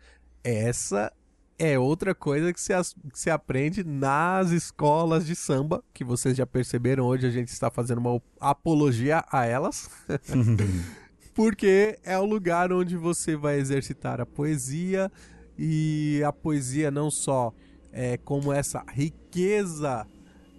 [0.44, 1.10] essa
[1.58, 2.72] é outra coisa que se,
[3.12, 7.70] que se aprende nas escolas de samba, que vocês já perceberam, hoje a gente está
[7.70, 9.90] fazendo uma apologia a elas.
[11.34, 15.10] Porque é o lugar onde você vai exercitar a poesia
[15.56, 17.52] e a poesia não só
[17.92, 20.06] é como essa riqueza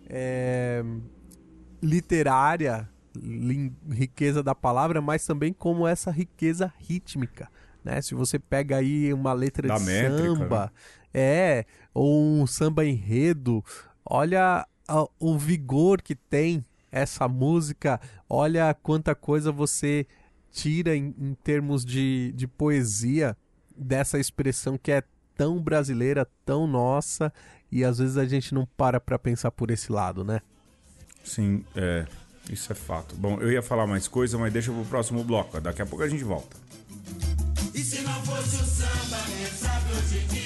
[0.09, 0.83] é,
[1.81, 2.89] literária,
[3.89, 7.49] riqueza da palavra, mas também como essa riqueza rítmica.
[7.83, 8.01] Né?
[8.01, 10.73] Se você pega aí uma letra da de métrica, samba,
[11.13, 11.21] né?
[11.21, 13.63] é, ou um samba enredo,
[14.05, 20.07] olha a, o vigor que tem essa música, olha quanta coisa você
[20.51, 23.37] tira em, em termos de, de poesia
[23.77, 25.03] dessa expressão que é
[25.35, 27.31] tão brasileira, tão nossa,
[27.71, 30.41] e às vezes a gente não para para pensar por esse lado, né?
[31.23, 32.05] Sim, é,
[32.49, 33.15] isso é fato.
[33.15, 35.61] Bom, eu ia falar mais coisa, mas deixa pro próximo bloco.
[35.61, 36.57] Daqui a pouco a gente volta.
[37.79, 40.38] E se não fosse o samba, quem sabe hoje em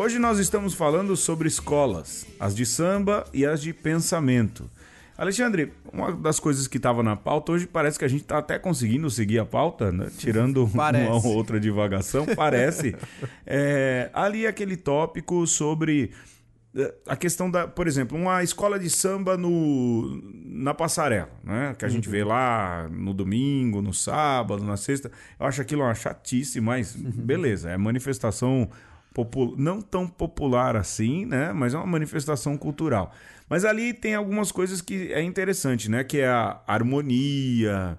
[0.00, 4.64] Hoje nós estamos falando sobre escolas, as de samba e as de pensamento.
[5.14, 8.58] Alexandre, uma das coisas que estava na pauta hoje parece que a gente está até
[8.58, 10.10] conseguindo seguir a pauta, né?
[10.16, 12.96] tirando uma ou outra divagação, parece.
[13.46, 16.12] É, ali aquele tópico sobre
[16.74, 21.74] é, a questão da, por exemplo, uma escola de samba no, na passarela, né?
[21.76, 21.94] Que a uhum.
[21.94, 25.10] gente vê lá no domingo, no sábado, na sexta.
[25.38, 27.10] Eu acho aquilo uma chatice, mas uhum.
[27.20, 28.70] beleza, é manifestação
[29.56, 31.52] não tão popular assim, né?
[31.52, 33.12] Mas é uma manifestação cultural.
[33.48, 36.04] Mas ali tem algumas coisas que é interessante, né?
[36.04, 37.98] Que é a harmonia,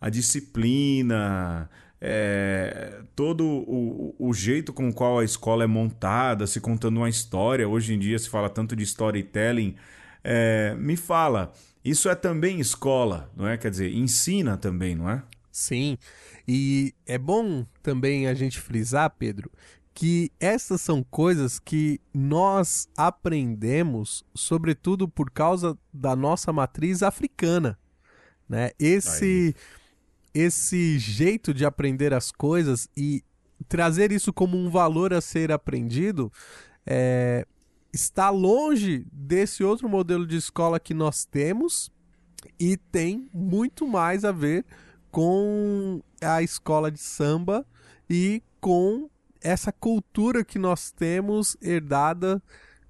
[0.00, 1.68] a disciplina,
[2.00, 7.08] é, todo o, o, jeito com o qual a escola é montada, se contando uma
[7.08, 7.68] história.
[7.68, 9.76] Hoje em dia se fala tanto de storytelling.
[10.22, 11.52] É, me fala,
[11.84, 13.56] isso é também escola, não é?
[13.56, 15.22] Quer dizer, ensina também, não é?
[15.52, 15.96] Sim.
[16.46, 19.50] E é bom também a gente frisar, Pedro,
[19.96, 27.78] que essas são coisas que nós aprendemos, sobretudo por causa da nossa matriz africana,
[28.46, 28.72] né?
[28.78, 30.42] Esse Aí.
[30.44, 33.24] esse jeito de aprender as coisas e
[33.68, 36.30] trazer isso como um valor a ser aprendido
[36.84, 37.46] é,
[37.90, 41.90] está longe desse outro modelo de escola que nós temos
[42.60, 44.62] e tem muito mais a ver
[45.10, 47.66] com a escola de samba
[48.10, 49.08] e com
[49.46, 52.42] essa cultura que nós temos herdada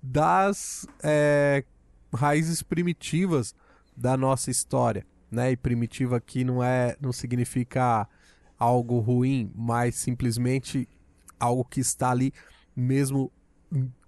[0.03, 1.63] das é,
[2.15, 3.55] raízes primitivas
[3.95, 5.53] da nossa história, né?
[5.53, 8.09] E primitiva aqui não é, não significa
[8.59, 10.89] algo ruim, mas simplesmente
[11.39, 12.33] algo que está ali
[12.75, 13.31] mesmo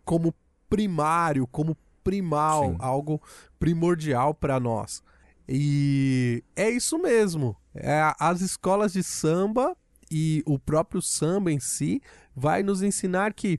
[0.05, 0.35] como
[0.71, 2.77] primário, como primal, Sim.
[2.79, 3.21] algo
[3.59, 5.03] primordial para nós.
[5.47, 7.55] E é isso mesmo.
[7.75, 9.77] É, as escolas de samba
[10.11, 12.01] e o próprio samba em si
[12.35, 13.59] vai nos ensinar que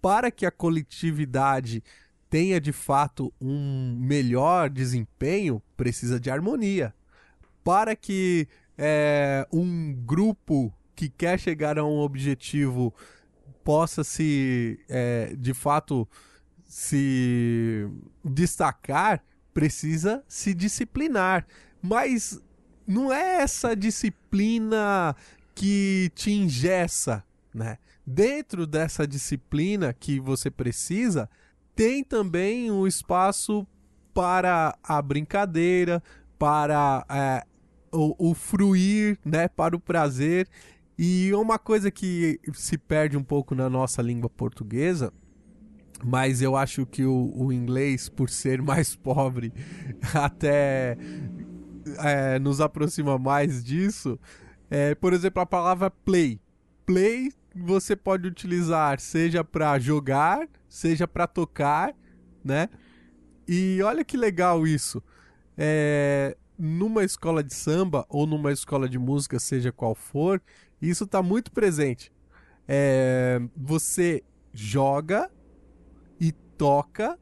[0.00, 1.82] para que a coletividade
[2.30, 6.94] tenha de fato um melhor desempenho, precisa de harmonia.
[7.64, 12.94] Para que é, um grupo que quer chegar a um objetivo
[13.64, 16.08] possa se, é, de fato,
[16.64, 17.88] se
[18.24, 21.46] destacar, precisa se disciplinar.
[21.82, 22.40] Mas
[22.86, 25.14] não é essa disciplina
[25.58, 27.78] que te ingessa, né?
[28.06, 31.28] Dentro dessa disciplina que você precisa,
[31.74, 33.66] tem também um espaço
[34.14, 36.00] para a brincadeira,
[36.38, 37.44] para é,
[37.92, 39.48] o, o fruir, né?
[39.48, 40.48] Para o prazer.
[40.96, 45.12] E uma coisa que se perde um pouco na nossa língua portuguesa,
[46.04, 49.52] mas eu acho que o, o inglês, por ser mais pobre,
[50.14, 50.96] até
[51.98, 54.16] é, nos aproxima mais disso,
[54.70, 56.40] é, por exemplo, a palavra play.
[56.84, 61.94] Play você pode utilizar seja para jogar, seja para tocar,
[62.44, 62.68] né?
[63.46, 65.02] E olha que legal isso.
[65.56, 70.40] É, numa escola de samba ou numa escola de música, seja qual for,
[70.80, 72.12] isso está muito presente.
[72.66, 75.30] É, você joga
[76.20, 77.18] e toca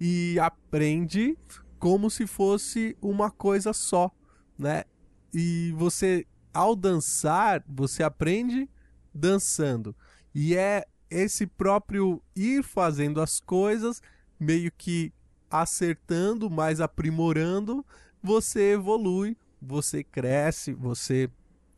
[0.00, 1.36] e aprende
[1.78, 4.10] como se fosse uma coisa só,
[4.58, 4.84] né?
[5.32, 8.68] E você ao dançar, você aprende
[9.12, 9.94] dançando.
[10.34, 14.00] E é esse próprio ir fazendo as coisas,
[14.38, 15.12] meio que
[15.50, 17.84] acertando, mais aprimorando,
[18.22, 21.28] você evolui, você cresce, você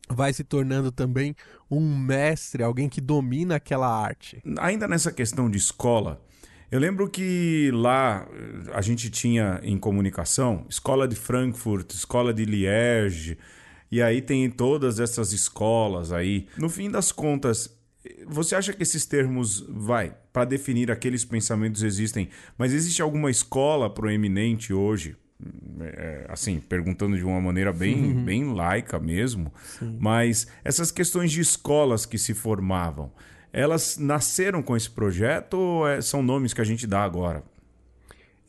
[0.09, 1.35] vai se tornando também
[1.69, 4.41] um mestre, alguém que domina aquela arte.
[4.59, 6.21] Ainda nessa questão de escola,
[6.71, 8.27] eu lembro que lá
[8.73, 13.37] a gente tinha em comunicação escola de Frankfurt, escola de Liège,
[13.91, 16.47] e aí tem todas essas escolas aí.
[16.57, 17.77] No fim das contas,
[18.25, 23.89] você acha que esses termos, vai, para definir aqueles pensamentos existem, mas existe alguma escola
[23.89, 25.15] proeminente hoje?
[25.79, 28.25] É, assim, perguntando de uma maneira bem, uhum.
[28.25, 29.97] bem laica mesmo, Sim.
[29.99, 33.11] mas essas questões de escolas que se formavam,
[33.53, 37.43] elas nasceram com esse projeto ou é, são nomes que a gente dá agora?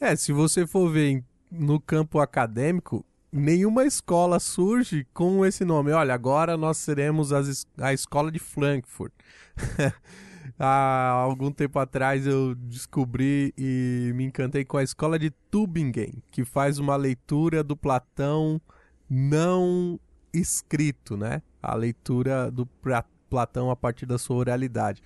[0.01, 5.93] É, se você for ver no campo acadêmico, nenhuma escola surge com esse nome.
[5.93, 9.13] Olha, agora nós seremos as, a escola de Frankfurt.
[10.59, 16.45] Há algum tempo atrás eu descobri e me encantei com a escola de Tübingen, que
[16.45, 18.61] faz uma leitura do Platão
[19.09, 20.01] não
[20.33, 21.43] escrito, né?
[21.63, 22.67] A leitura do
[23.31, 25.01] Platão a partir da sua oralidade.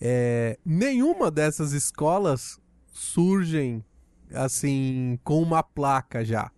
[0.00, 2.60] É, nenhuma dessas escolas
[2.92, 3.82] surgem
[4.34, 6.50] assim com uma placa já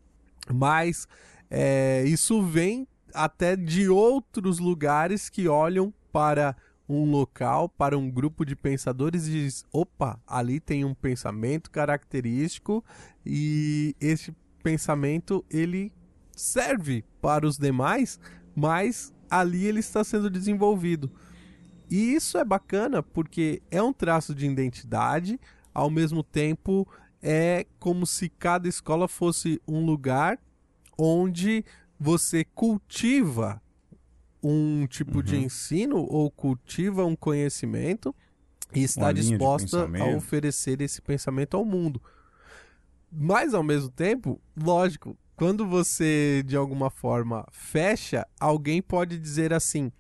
[0.53, 1.07] mas
[1.51, 6.57] é, isso vem até de outros lugares que olham para
[6.88, 12.85] um local, para um grupo de pensadores e diz: opa, ali tem um pensamento característico
[13.25, 15.92] e esse pensamento ele
[16.33, 18.19] serve para os demais,
[18.55, 21.11] mas ali ele está sendo desenvolvido.
[21.90, 25.38] E isso é bacana porque é um traço de identidade,
[25.73, 26.88] ao mesmo tempo
[27.27, 30.38] é como se cada escola fosse um lugar
[30.98, 31.64] onde
[31.98, 33.62] você cultiva
[34.42, 35.22] um tipo uhum.
[35.22, 38.14] de ensino ou cultiva um conhecimento
[38.75, 42.02] e está disposta a oferecer esse pensamento ao mundo.
[43.10, 49.90] Mas ao mesmo tempo, lógico, quando você de alguma forma fecha, alguém pode dizer assim: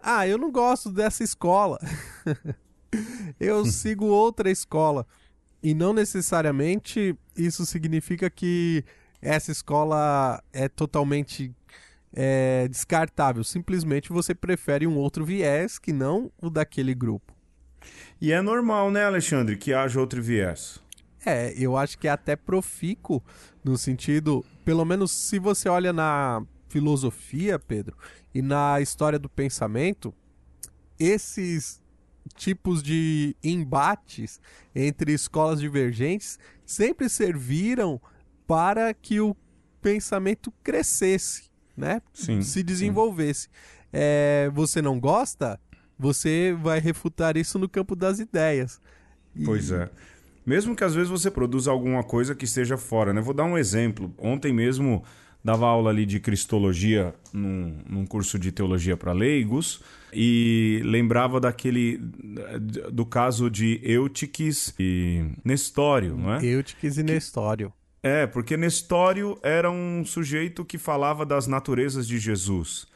[0.00, 1.78] "Ah, eu não gosto dessa escola.
[3.38, 5.06] eu sigo outra escola".
[5.64, 8.84] E não necessariamente isso significa que
[9.22, 11.50] essa escola é totalmente
[12.12, 13.42] é, descartável.
[13.42, 17.34] Simplesmente você prefere um outro viés que não o daquele grupo.
[18.20, 20.78] E é normal, né, Alexandre, que haja outro viés.
[21.24, 23.22] É, eu acho que é até profícuo
[23.64, 27.96] no sentido, pelo menos se você olha na filosofia, Pedro,
[28.34, 30.12] e na história do pensamento,
[30.98, 31.80] esses
[32.36, 34.40] tipos de embates
[34.74, 38.00] entre escolas divergentes sempre serviram
[38.46, 39.36] para que o
[39.80, 42.00] pensamento crescesse, né?
[42.12, 43.48] Sim, Se desenvolvesse.
[43.92, 45.60] É, você não gosta?
[45.98, 48.80] Você vai refutar isso no campo das ideias.
[49.36, 49.44] E...
[49.44, 49.90] Pois é.
[50.44, 53.20] Mesmo que às vezes você produza alguma coisa que esteja fora, né?
[53.20, 54.12] Vou dar um exemplo.
[54.18, 55.02] Ontem mesmo
[55.44, 61.98] dava aula ali de cristologia num, num curso de teologia para leigos e lembrava daquele
[62.90, 66.44] do caso de Eutiques e Nestório, não é?
[66.44, 67.72] Eutiques e Nestório.
[68.02, 72.86] É, porque Nestório era um sujeito que falava das naturezas de Jesus.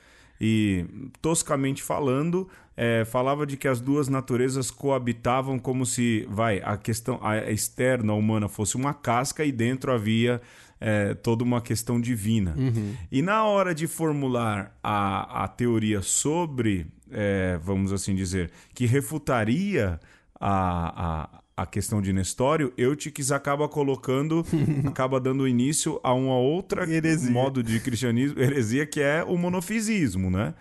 [0.41, 0.87] E,
[1.21, 7.19] toscamente falando, é, falava de que as duas naturezas coabitavam como se, vai, a questão
[7.23, 10.41] a externa humana fosse uma casca e dentro havia
[10.81, 12.55] é, toda uma questão divina.
[12.57, 12.95] Uhum.
[13.11, 19.99] E na hora de formular a, a teoria sobre, é, vamos assim dizer, que refutaria
[20.41, 24.47] a, a a questão de Nestório, Eutiques acaba colocando,
[24.87, 27.33] acaba dando início a uma outra heresia.
[27.33, 30.55] modo de cristianismo, heresia, que é o monofisismo, né?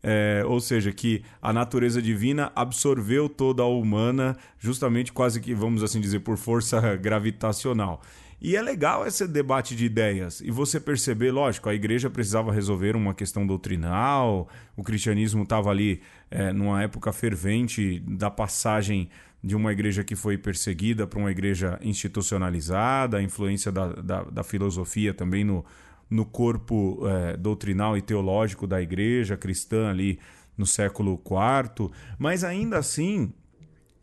[0.00, 5.82] É, ou seja, que a natureza divina absorveu toda a humana, justamente quase que, vamos
[5.82, 8.00] assim dizer, por força gravitacional.
[8.40, 10.40] E é legal esse debate de ideias.
[10.40, 16.02] E você perceber, lógico, a igreja precisava resolver uma questão doutrinal, o cristianismo estava ali
[16.30, 19.08] é, numa época fervente da passagem
[19.42, 24.42] de uma igreja que foi perseguida para uma igreja institucionalizada, a influência da, da, da
[24.42, 25.64] filosofia também no,
[26.08, 30.18] no corpo é, doutrinal e teológico da igreja cristã ali
[30.56, 33.32] no século IV, mas ainda assim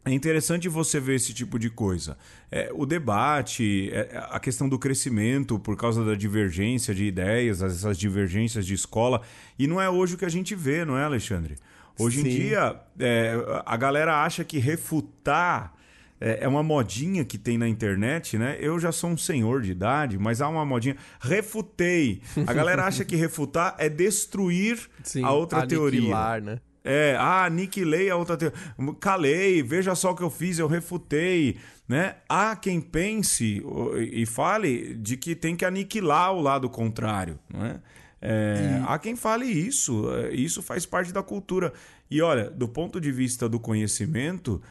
[0.03, 2.17] é interessante você ver esse tipo de coisa.
[2.51, 7.97] É, o debate, é, a questão do crescimento por causa da divergência de ideias, essas
[7.97, 9.21] divergências de escola,
[9.59, 11.57] e não é hoje o que a gente vê, não é, Alexandre?
[11.99, 12.27] Hoje Sim.
[12.27, 13.35] em dia, é,
[13.65, 15.73] a galera acha que refutar
[16.19, 18.57] é, é, uma modinha que tem na internet, né?
[18.59, 20.95] Eu já sou um senhor de idade, mas há uma modinha.
[21.19, 22.21] Refutei.
[22.47, 26.39] A galera acha que refutar é destruir Sim, a outra teoria.
[26.39, 26.59] Né?
[26.83, 28.57] É, ah, aniquilei a outra teoria.
[28.99, 31.57] Calei, veja só o que eu fiz, eu refutei.
[31.87, 32.15] Né?
[32.27, 33.61] Há quem pense
[33.97, 37.37] e fale de que tem que aniquilar o lado contrário.
[37.51, 37.79] Não é?
[38.21, 38.81] É.
[38.85, 41.73] Há quem fale isso, é, isso faz parte da cultura.
[42.09, 44.61] E olha, do ponto de vista do conhecimento,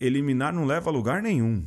[0.00, 1.64] eliminar não leva a lugar nenhum.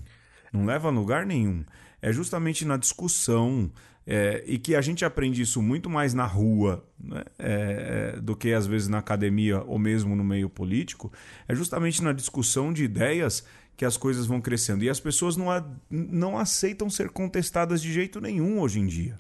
[0.53, 1.63] Não leva a lugar nenhum.
[2.01, 3.71] É justamente na discussão,
[4.05, 7.23] é, e que a gente aprende isso muito mais na rua né?
[7.37, 11.11] é, do que às vezes na academia ou mesmo no meio político,
[11.47, 13.45] é justamente na discussão de ideias
[13.77, 14.83] que as coisas vão crescendo.
[14.83, 19.17] E as pessoas não, a, não aceitam ser contestadas de jeito nenhum hoje em dia.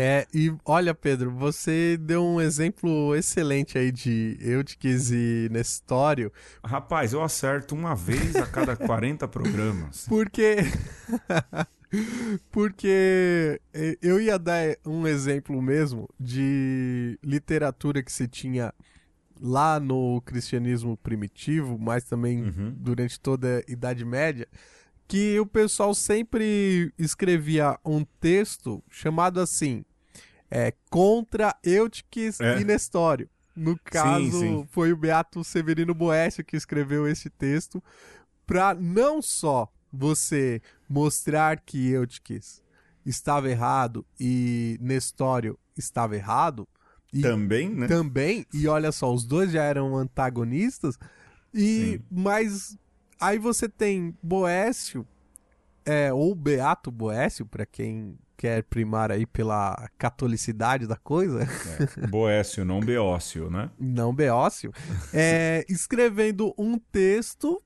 [0.00, 6.32] É, e olha, Pedro, você deu um exemplo excelente aí de Eutiques e Nestório.
[6.64, 10.06] Rapaz, eu acerto uma vez a cada 40 programas.
[10.08, 10.58] Porque.
[12.50, 13.60] Porque
[14.02, 18.72] eu ia dar um exemplo mesmo de literatura que se tinha
[19.40, 22.74] lá no cristianismo primitivo, mas também uhum.
[22.76, 24.46] durante toda a Idade Média,
[25.06, 29.84] que o pessoal sempre escrevia um texto chamado assim:
[30.50, 32.60] é, contra Eutiques é.
[32.60, 33.28] e Nestório.
[33.56, 34.68] No caso, sim, sim.
[34.70, 37.82] foi o Beato Severino Boécio que escreveu esse texto
[38.46, 42.62] para não só você mostrar que Eutiques
[43.04, 46.68] estava errado e Nestório estava errado.
[47.12, 47.86] E também, né?
[47.86, 50.98] Também, e olha só, os dois já eram antagonistas.
[51.54, 52.76] E mas
[53.18, 55.06] aí você tem Boécio
[55.88, 61.42] é, ou Beato Boécio, para quem quer primar aí pela catolicidade da coisa.
[61.42, 63.70] É, Boécio, não Beócio, né?
[63.78, 64.70] Não Beócio.
[65.14, 67.60] É, escrevendo um texto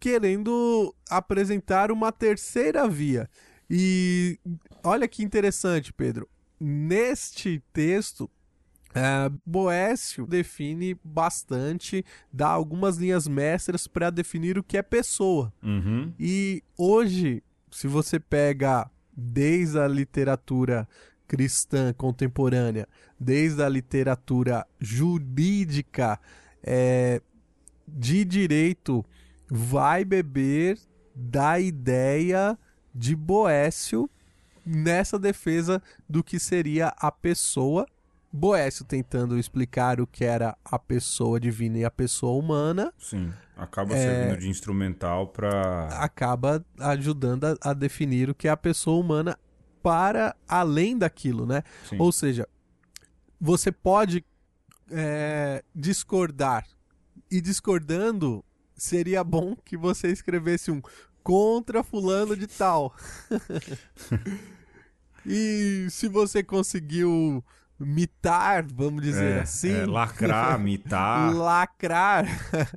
[0.00, 3.28] querendo apresentar uma terceira via.
[3.68, 4.38] E
[4.82, 6.28] olha que interessante, Pedro.
[6.60, 8.30] Neste texto,
[8.94, 15.52] É, Boécio define bastante, dá algumas linhas mestras para definir o que é pessoa.
[15.62, 16.12] Uhum.
[16.18, 20.88] E hoje, se você pega desde a literatura
[21.28, 22.88] cristã contemporânea,
[23.20, 26.18] desde a literatura jurídica
[26.62, 27.20] é,
[27.86, 29.04] de direito,
[29.50, 30.78] vai beber
[31.14, 32.58] da ideia
[32.94, 34.08] de Boécio
[34.64, 37.86] nessa defesa do que seria a pessoa.
[38.30, 42.92] Boécio tentando explicar o que era a pessoa divina e a pessoa humana.
[42.98, 43.98] Sim, acaba é...
[43.98, 45.88] servindo de instrumental para.
[45.98, 49.38] Acaba ajudando a, a, definir o que é a pessoa humana
[49.82, 51.62] para além daquilo, né?
[51.88, 51.96] Sim.
[51.98, 52.46] Ou seja,
[53.40, 54.24] você pode
[54.90, 56.66] é, discordar.
[57.30, 58.42] E discordando,
[58.78, 60.80] seria bom que você escrevesse um
[61.22, 62.94] contra fulano de tal.
[65.26, 67.44] e se você conseguiu
[67.78, 69.72] mitar, vamos dizer é, assim.
[69.72, 71.34] É, lacrar, mitar.
[71.34, 72.26] lacrar.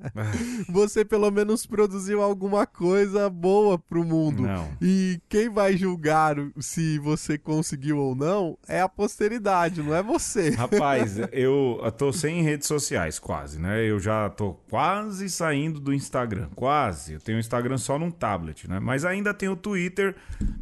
[0.70, 4.44] você pelo menos produziu alguma coisa boa pro mundo.
[4.44, 4.68] Não.
[4.82, 10.52] E quem vai julgar se você conseguiu ou não é a posteridade, não é você.
[10.56, 13.84] Rapaz, eu tô sem redes sociais, quase, né?
[13.84, 17.14] Eu já tô quase saindo do Instagram, quase.
[17.14, 18.80] Eu tenho o Instagram só num tablet, né?
[18.80, 20.16] Mas ainda tenho o Twitter,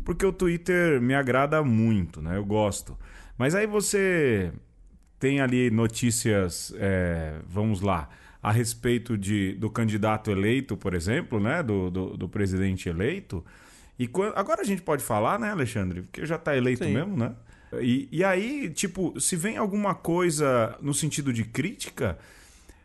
[0.05, 2.37] porque o Twitter me agrada muito, né?
[2.37, 2.97] Eu gosto.
[3.39, 4.51] Mas aí você
[5.17, 8.09] tem ali notícias, é, vamos lá,
[8.43, 11.63] a respeito de, do candidato eleito, por exemplo, né?
[11.63, 13.43] Do, do, do presidente eleito.
[13.97, 16.01] E quando, agora a gente pode falar, né, Alexandre?
[16.01, 16.93] Porque já está eleito Sim.
[16.93, 17.33] mesmo, né?
[17.79, 22.19] E, e aí, tipo, se vem alguma coisa no sentido de crítica,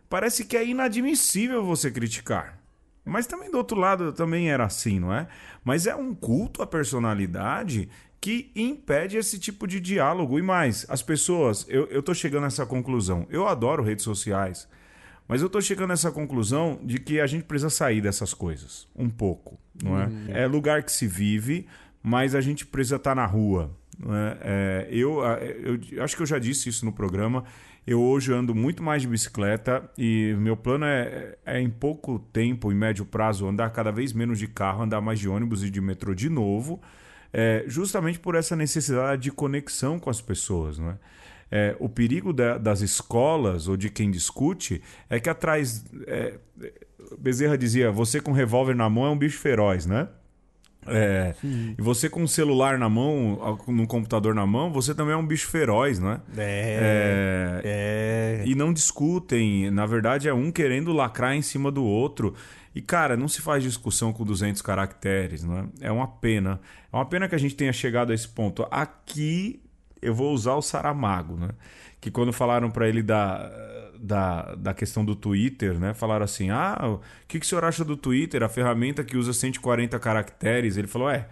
[0.08, 2.60] parece que é inadmissível você criticar.
[3.04, 5.26] Mas também do outro lado também era assim, não é?
[5.64, 7.88] Mas é um culto à personalidade
[8.24, 10.38] que impede esse tipo de diálogo.
[10.38, 13.26] E mais, as pessoas, eu, eu tô chegando a essa conclusão.
[13.28, 14.66] Eu adoro redes sociais,
[15.28, 18.88] mas eu tô chegando a essa conclusão de que a gente precisa sair dessas coisas.
[18.96, 20.06] Um pouco, não é?
[20.06, 20.26] Uhum.
[20.28, 21.66] É lugar que se vive,
[22.02, 23.70] mas a gente precisa estar tá na rua.
[24.02, 24.38] É?
[24.40, 25.22] É, eu,
[25.62, 27.44] eu, eu acho que eu já disse isso no programa.
[27.86, 32.72] Eu hoje ando muito mais de bicicleta e meu plano é, é, em pouco tempo,
[32.72, 35.82] em médio prazo, andar cada vez menos de carro, andar mais de ônibus e de
[35.82, 36.80] metrô de novo
[37.36, 40.78] é, justamente por essa necessidade de conexão com as pessoas.
[40.78, 40.98] Não é?
[41.50, 44.80] É, o perigo da, das escolas ou de quem discute
[45.10, 45.84] é que atrás.
[46.06, 46.38] É,
[47.18, 50.08] Bezerra dizia: você com revólver na mão é um bicho feroz, né?
[50.86, 55.16] É, e você com um celular na mão, no computador na mão, você também é
[55.16, 56.20] um bicho feroz, né?
[56.36, 58.44] É, é, é.
[58.46, 59.70] E não discutem.
[59.70, 62.34] Na verdade, é um querendo lacrar em cima do outro.
[62.74, 65.92] E, cara, não se faz discussão com 200 caracteres, não é?
[65.92, 66.60] Uma pena.
[66.92, 68.66] É uma pena que a gente tenha chegado a esse ponto.
[68.70, 69.62] Aqui
[70.02, 71.50] eu vou usar o Saramago, né?
[72.00, 73.50] Que quando falaram para ele da,
[73.98, 75.94] da, da questão do Twitter, né?
[75.94, 79.32] Falaram assim: ah, o que, que o senhor acha do Twitter, a ferramenta que usa
[79.32, 80.76] 140 caracteres?
[80.76, 81.28] Ele falou: é,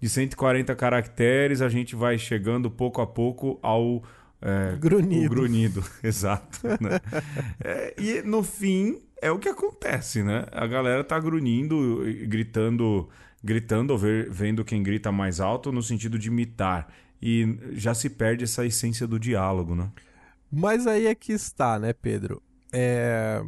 [0.00, 4.02] de 140 caracteres a gente vai chegando pouco a pouco ao.
[4.42, 5.34] É, grunhido.
[5.34, 6.60] grunhido, exato.
[6.80, 7.00] Né?
[7.62, 10.46] é, e no fim, é o que acontece, né?
[10.52, 13.08] A galera tá grunhindo, gritando,
[13.42, 13.96] gritando,
[14.30, 16.88] vendo quem grita mais alto no sentido de imitar.
[17.20, 19.90] E já se perde essa essência do diálogo, né?
[20.52, 22.42] Mas aí é que está, né, Pedro?
[22.72, 23.42] É...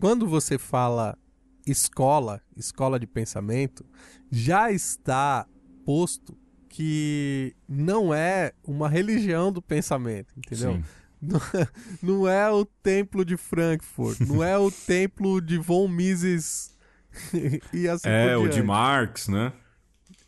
[0.00, 1.18] Quando você fala
[1.66, 3.84] escola, escola de pensamento,
[4.30, 5.46] já está
[5.84, 6.36] posto
[6.68, 10.74] que não é uma religião do pensamento, entendeu?
[10.74, 10.84] Sim.
[12.02, 16.76] Não é o templo de Frankfurt, não é o templo de Von Mises
[17.72, 19.52] e assim É, o de Marx, né?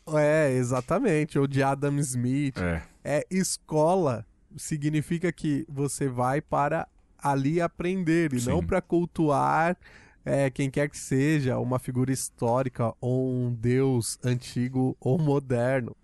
[0.07, 2.57] É, exatamente, ou de Adam Smith.
[2.57, 2.81] É.
[3.03, 4.25] é escola
[4.57, 6.87] significa que você vai para
[7.17, 8.49] ali aprender e Sim.
[8.49, 9.77] não para cultuar
[10.25, 15.95] é, quem quer que seja, uma figura histórica ou um deus antigo ou moderno.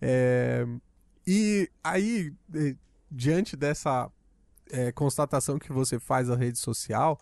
[0.00, 0.66] É,
[1.26, 2.32] e aí,
[3.10, 4.10] diante dessa
[4.72, 7.18] é, constatação que você faz na rede social,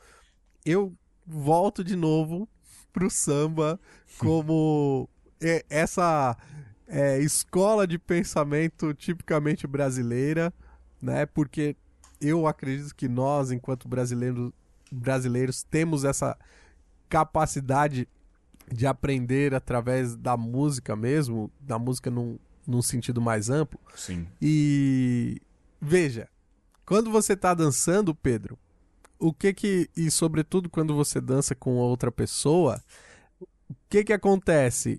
[0.64, 0.94] eu
[1.26, 2.48] volto de novo
[2.92, 3.78] pro samba
[4.18, 5.08] como
[5.40, 6.36] é, essa
[6.86, 10.52] é, escola de pensamento tipicamente brasileira,
[11.00, 11.26] né?
[11.26, 11.76] Porque
[12.20, 14.52] eu acredito que nós, enquanto brasileiros,
[14.90, 16.36] brasileiros, temos essa
[17.08, 18.08] capacidade
[18.70, 23.80] de aprender através da música mesmo, da música num, num sentido mais amplo.
[23.94, 24.26] Sim.
[24.40, 25.40] E
[25.80, 26.28] veja,
[26.88, 28.58] quando você está dançando, Pedro,
[29.18, 32.82] o que que e sobretudo quando você dança com outra pessoa,
[33.38, 34.98] o que que acontece?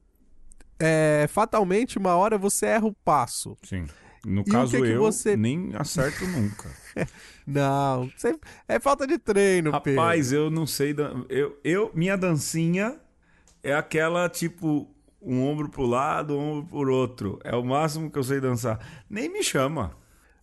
[0.77, 3.57] É, fatalmente uma hora você erra o passo.
[3.63, 3.87] Sim.
[4.23, 5.35] No e caso, que eu você...
[5.35, 6.69] nem acerto nunca.
[7.47, 8.07] não,
[8.67, 10.45] é falta de treino, Rapaz, Pedro.
[10.45, 10.95] eu não sei.
[11.27, 12.99] Eu, eu, minha dancinha
[13.63, 14.87] é aquela tipo
[15.19, 17.39] um ombro pro lado, um ombro pro outro.
[17.43, 18.79] É o máximo que eu sei dançar.
[19.09, 19.97] Nem me chama.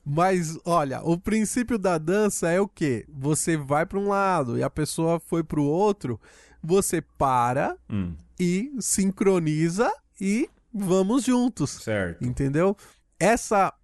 [0.08, 3.04] Mas olha, o princípio da dança é o quê?
[3.08, 6.20] Você vai para um lado e a pessoa foi para o outro,
[6.62, 8.14] você para hum.
[8.38, 11.70] e sincroniza e vamos juntos.
[11.82, 12.24] Certo.
[12.24, 12.76] Entendeu?
[13.18, 13.74] Essa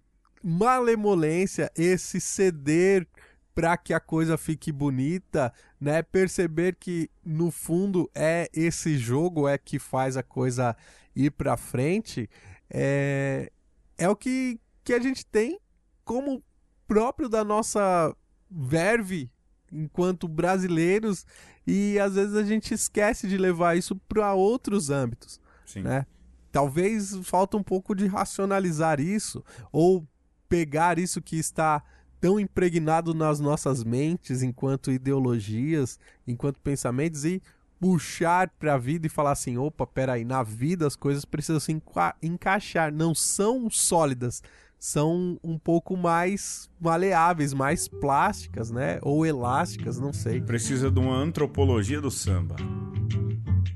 [0.41, 3.05] malemolência, esse ceder
[3.53, 6.01] para que a coisa fique bonita, né?
[6.01, 10.73] Perceber que no fundo é esse jogo é que faz a coisa
[11.13, 12.29] ir para frente,
[12.69, 13.51] é
[13.97, 15.59] é o que que a gente tem
[16.03, 16.43] como
[16.87, 18.15] próprio da nossa
[18.49, 19.29] verve
[19.71, 21.25] enquanto brasileiros
[21.65, 25.81] e às vezes a gente esquece de levar isso para outros âmbitos, Sim.
[25.81, 26.05] né?
[26.51, 30.07] Talvez falta um pouco de racionalizar isso ou
[30.47, 31.83] pegar isso que está
[32.21, 37.41] tão impregnado nas nossas mentes enquanto ideologias, enquanto pensamentos e
[37.79, 41.73] puxar para a vida e falar assim, opa, peraí, na vida as coisas precisam se
[41.73, 44.41] enca encaixar, não são sólidas,
[44.83, 48.99] são um pouco mais maleáveis, mais plásticas, né?
[49.01, 50.41] Ou elásticas, não sei.
[50.41, 52.57] Precisa de uma antropologia do samba.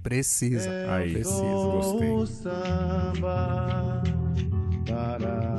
[0.03, 0.70] Precisa.
[0.70, 2.12] Eu Aí, precisa, gostei.
[2.12, 4.03] O samba
[4.86, 5.58] para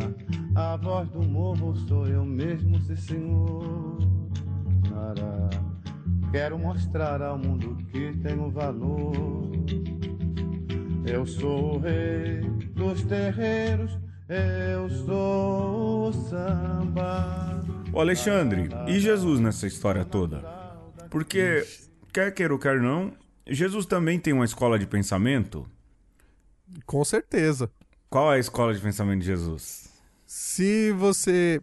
[0.54, 3.96] a voz do morro sou eu mesmo, sim senhor.
[4.90, 5.48] Para
[6.30, 9.50] quero mostrar ao mundo que tenho valor.
[11.06, 12.42] Eu sou o rei
[12.74, 17.64] dos terreiros eu sou o samba.
[17.90, 20.42] O Alexandre, e Jesus nessa história toda?
[21.10, 21.66] Porque,
[22.12, 23.12] quer queira ou quer não,
[23.46, 25.66] Jesus também tem uma escola de pensamento?
[26.84, 27.70] Com certeza.
[28.10, 29.88] Qual é a escola de pensamento de Jesus?
[30.26, 31.62] Se você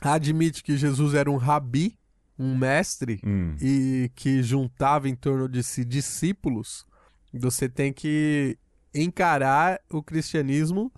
[0.00, 1.96] admite que Jesus era um rabi,
[2.36, 3.56] um mestre, hum.
[3.60, 6.84] e que juntava em torno de si discípulos,
[7.32, 8.58] você tem que
[8.92, 10.92] encarar o cristianismo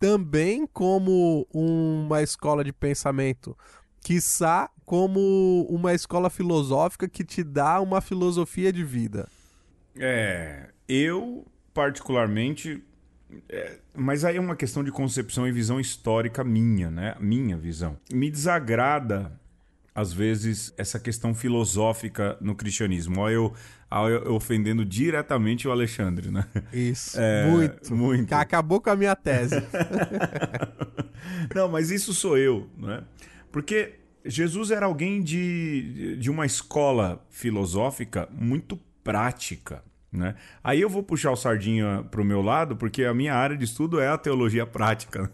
[0.00, 3.56] também como uma escola de pensamento,
[4.00, 9.28] quiçá como uma escola filosófica que te dá uma filosofia de vida.
[9.96, 12.82] É, eu particularmente,
[13.48, 17.14] é, mas aí é uma questão de concepção e visão histórica minha, né?
[17.20, 17.98] Minha visão.
[18.10, 19.38] Me desagrada
[19.94, 23.28] às vezes, essa questão filosófica no cristianismo.
[23.28, 23.54] Eu, eu
[24.26, 26.46] ofendendo diretamente o Alexandre, né?
[26.72, 27.94] Isso, é, muito.
[27.94, 28.32] muito.
[28.32, 29.56] Acabou com a minha tese.
[31.54, 33.02] Não, mas isso sou eu, né?
[33.50, 39.82] Porque Jesus era alguém de, de uma escola filosófica muito prática.
[40.12, 40.34] Né?
[40.62, 43.64] Aí eu vou puxar o sardinha para o meu lado, porque a minha área de
[43.64, 45.30] estudo é a teologia prática.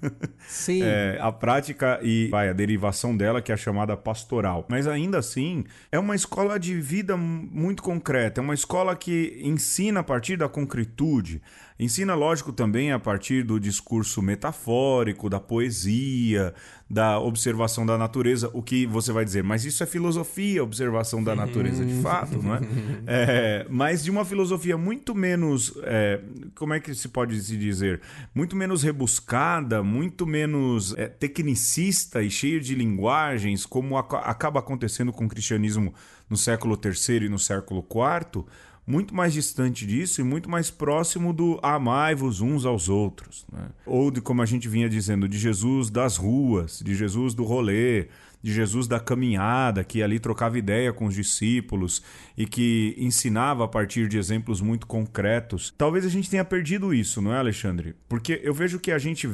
[0.47, 0.83] Sim.
[0.83, 4.67] É, a prática e vai, a derivação dela, que é a chamada pastoral.
[4.69, 10.01] Mas ainda assim, é uma escola de vida muito concreta, é uma escola que ensina
[10.01, 11.41] a partir da concretude,
[11.79, 16.55] ensina, lógico, também a partir do discurso metafórico, da poesia,
[16.89, 21.35] da observação da natureza, o que você vai dizer, mas isso é filosofia, observação da
[21.35, 22.61] natureza de fato, não é?
[23.07, 26.21] é mas de uma filosofia muito menos, é,
[26.55, 28.01] como é que se pode se dizer,
[28.35, 35.27] muito menos rebuscada, muito menos é, tecnicista e cheia de linguagens, como acaba acontecendo com
[35.27, 35.93] o cristianismo
[36.31, 38.45] no século III e no século IV,
[38.87, 43.45] muito mais distante disso e muito mais próximo do amai-vos uns aos outros.
[43.53, 43.69] Né?
[43.85, 48.07] Ou de, como a gente vinha dizendo, de Jesus das ruas, de Jesus do rolê,
[48.41, 52.01] de Jesus da caminhada, que ali trocava ideia com os discípulos
[52.37, 55.75] e que ensinava a partir de exemplos muito concretos.
[55.77, 57.97] Talvez a gente tenha perdido isso, não é, Alexandre?
[58.09, 59.29] Porque eu vejo que a gente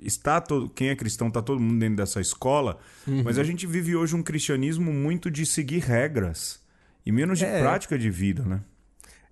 [0.00, 3.24] está todo, quem é cristão está todo mundo dentro dessa escola, uhum.
[3.24, 6.64] mas a gente vive hoje um cristianismo muito de seguir regras
[7.04, 7.60] e menos de é.
[7.60, 8.60] prática de vida, né?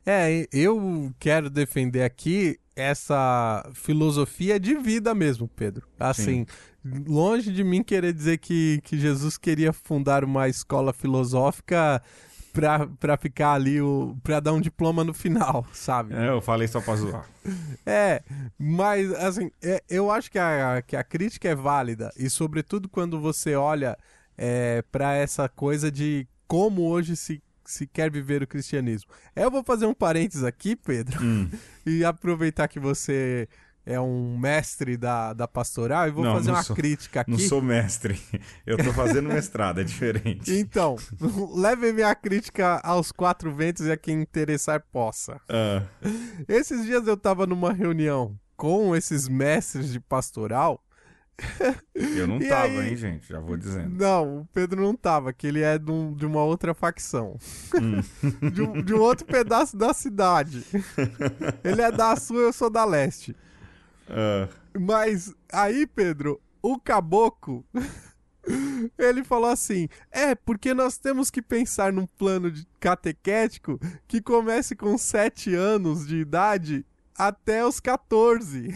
[0.06, 5.86] É, eu quero defender aqui essa filosofia de vida mesmo, Pedro.
[5.98, 6.46] Assim,
[6.84, 7.04] Sim.
[7.06, 12.02] longe de mim querer dizer que, que Jesus queria fundar uma escola filosófica
[12.98, 16.14] pra, ficar ali, o, pra dar um diploma no final, sabe?
[16.14, 17.28] É, eu falei só pra zoar.
[17.84, 18.22] é,
[18.58, 23.20] mas assim, é, eu acho que a, que a crítica é válida, e sobretudo quando
[23.20, 23.98] você olha
[24.38, 29.10] é, para essa coisa de como hoje se se quer viver o cristianismo.
[29.34, 31.48] Eu vou fazer um parênteses aqui, Pedro, hum.
[31.84, 33.48] e aproveitar que você
[33.86, 37.30] é um mestre da, da pastoral e vou não, fazer não uma sou, crítica aqui.
[37.30, 38.20] Não sou mestre,
[38.66, 40.52] eu tô fazendo mestrado, é diferente.
[40.52, 40.96] Então,
[41.54, 45.40] leve minha crítica aos quatro ventos e a quem interessar possa.
[45.48, 45.86] Uh.
[46.48, 50.83] Esses dias eu tava numa reunião com esses mestres de pastoral
[51.94, 53.28] Eu não tava, aí- hein, gente?
[53.28, 53.90] Já vou dizendo.
[53.96, 57.36] Não, o Pedro não tava, que ele é de, um- de uma outra facção.
[57.74, 58.00] Hum.
[58.50, 60.64] de, um, de um outro pedaço da cidade.
[61.64, 63.34] ele é da sul, eu sou da leste.
[64.08, 67.64] Ah, Mas aí, Pedro, o caboclo.
[68.98, 74.76] Ele falou assim: é, porque nós temos que pensar num plano de catequético que comece
[74.76, 76.84] com 7 anos de idade
[77.16, 78.74] até os 14.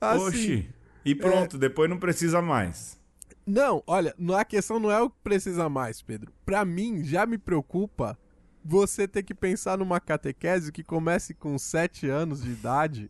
[0.00, 0.70] Assim, Oxi.
[1.06, 2.98] E pronto, depois não precisa mais.
[3.46, 6.32] Não, olha, a questão não é o que precisa mais, Pedro.
[6.44, 8.18] Pra mim, já me preocupa
[8.64, 13.08] você ter que pensar numa catequese que comece com 7 anos de idade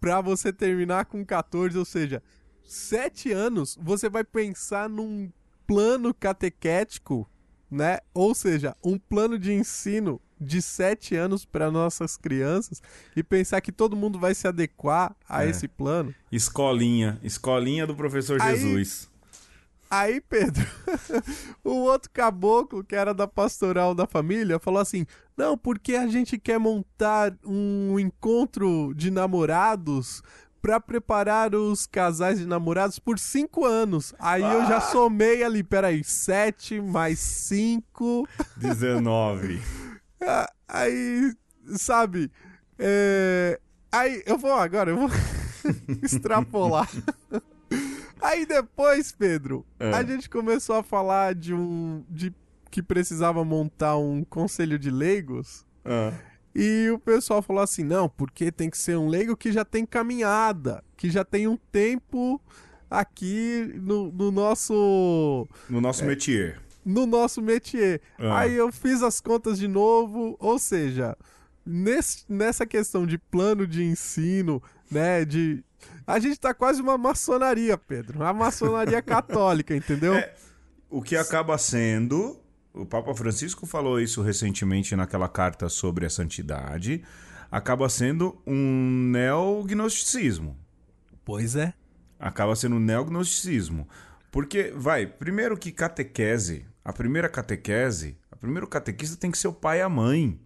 [0.00, 2.20] pra você terminar com 14, ou seja,
[2.64, 5.30] 7 anos você vai pensar num
[5.68, 7.30] plano catequético,
[7.70, 7.98] né?
[8.12, 12.82] Ou seja, um plano de ensino de 7 anos para nossas crianças
[13.14, 15.50] e pensar que todo mundo vai se adequar a É.
[15.50, 16.14] esse plano.
[16.32, 17.18] Escolinha.
[17.22, 19.08] Escolinha do professor Aí- Jesus.
[19.90, 20.64] Aí, Pedro,
[21.64, 25.04] o outro caboclo, que era da pastoral da família, falou assim:
[25.36, 30.22] Não, porque a gente quer montar um encontro de namorados
[30.62, 34.14] pra preparar os casais de namorados por cinco anos.
[34.18, 38.26] Aí eu já somei ali, peraí, sete mais cinco.
[38.56, 39.60] 19.
[40.22, 41.32] Ah, Aí,
[41.76, 42.30] sabe?
[42.78, 43.58] é,
[43.90, 45.08] Aí eu vou agora, eu vou
[46.02, 46.90] extrapolar.
[48.20, 49.90] Aí depois, Pedro, É.
[49.94, 52.04] a gente começou a falar de um.
[52.08, 52.34] de
[52.70, 55.64] que precisava montar um conselho de leigos.
[55.86, 56.12] Ah.
[56.54, 59.86] E o pessoal falou assim: não, porque tem que ser um leigo que já tem
[59.86, 62.40] caminhada, que já tem um tempo
[62.90, 66.60] aqui no, no nosso No nosso métier.
[66.84, 68.00] no nosso métier.
[68.18, 68.40] Ah.
[68.40, 71.16] Aí eu fiz as contas de novo, ou seja,
[71.64, 75.62] nesse- nessa questão de plano de ensino, né, de...
[76.06, 78.18] A gente tá quase uma maçonaria, Pedro.
[78.18, 80.14] Uma maçonaria católica, entendeu?
[80.14, 80.34] É.
[80.90, 82.36] O que acaba sendo.
[82.72, 87.02] O Papa Francisco falou isso recentemente naquela carta sobre a santidade.
[87.50, 90.56] Acaba sendo um neognosticismo.
[91.24, 91.74] Pois é.
[92.18, 93.88] Acaba sendo um neognosticismo.
[94.30, 99.52] Porque, vai, primeiro que catequese, a primeira catequese, a primeiro catequista tem que ser o
[99.52, 100.38] pai e a mãe.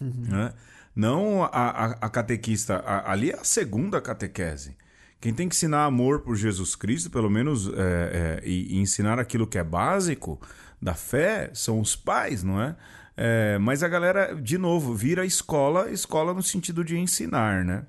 [0.00, 0.52] né?
[0.94, 4.76] Não a, a, a catequista, a- ali é a segunda catequese.
[5.20, 9.18] Quem tem que ensinar amor por Jesus Cristo, pelo menos, é, é, e, e ensinar
[9.18, 10.38] aquilo que é básico
[10.84, 12.76] da fé, são os pais, não é?
[13.16, 17.86] É, mas a galera, de novo, vira escola, escola no sentido de ensinar, né?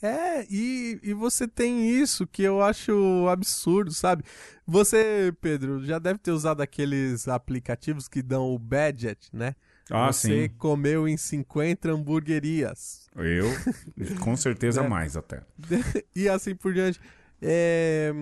[0.00, 4.22] É, e, e você tem isso que eu acho absurdo, sabe?
[4.66, 9.54] Você, Pedro, já deve ter usado aqueles aplicativos que dão o budget, né?
[9.90, 10.54] Ah, você sim.
[10.56, 13.08] comeu em 50 hamburguerias.
[13.16, 13.46] Eu,
[14.20, 14.88] com certeza Né?
[14.88, 15.42] mais até.
[16.14, 17.00] e assim por diante.
[17.42, 18.12] É,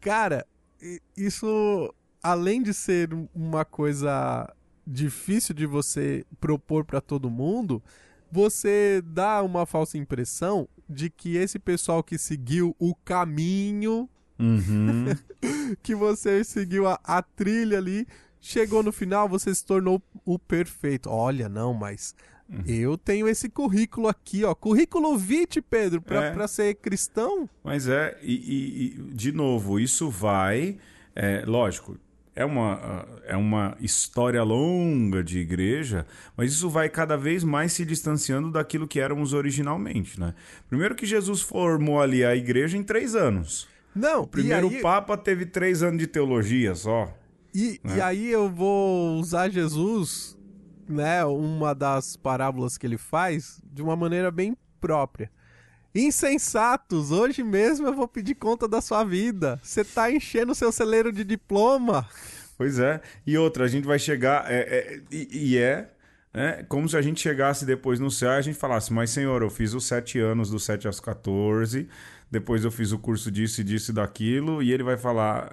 [0.00, 0.46] Cara,
[1.16, 4.52] isso, além de ser um- uma coisa
[4.86, 7.82] difícil de você propor pra todo mundo,
[8.30, 14.08] você dá uma falsa impressão de que esse pessoal que seguiu o caminho,
[14.38, 15.04] Uhum.
[15.82, 18.06] que você seguiu a, a trilha ali,
[18.40, 21.10] chegou no final, você se tornou o perfeito.
[21.10, 22.14] Olha, não, mas
[22.66, 24.54] eu tenho esse currículo aqui, ó.
[24.54, 26.30] Currículo vitae, Pedro, pra, É.
[26.32, 27.48] pra ser cristão.
[27.62, 30.78] Mas é, e, e- e, de novo, isso vai.
[31.14, 31.98] é, lógico,
[32.34, 36.06] é uma, ah, é uma história longa de igreja,
[36.36, 40.34] mas isso vai cada vez mais se distanciando daquilo que éramos originalmente, né?
[40.68, 43.68] Primeiro que Jesus formou ali a igreja em três anos.
[43.94, 47.12] Não, O primeiro aí, Papa teve três anos de teologia só.
[47.54, 47.96] e, né?
[47.96, 50.38] e aí eu vou usar Jesus,
[50.88, 55.30] né, uma das parábolas que ele faz, de uma maneira bem própria.
[55.94, 59.58] Insensatos, hoje mesmo eu vou pedir conta da sua vida.
[59.62, 62.06] Você tá enchendo o seu celeiro de diploma.
[62.56, 63.00] Pois é.
[63.26, 64.50] E outra, a gente vai chegar.
[64.50, 65.90] é- é- e, e é.
[66.32, 69.42] né, como se a gente chegasse depois no céu e a gente falasse, mas senhor,
[69.42, 71.88] eu fiz os sete anos, dos 7 aos 14,
[72.30, 75.50] depois eu fiz o curso disso e disso e daquilo, e ele vai falar,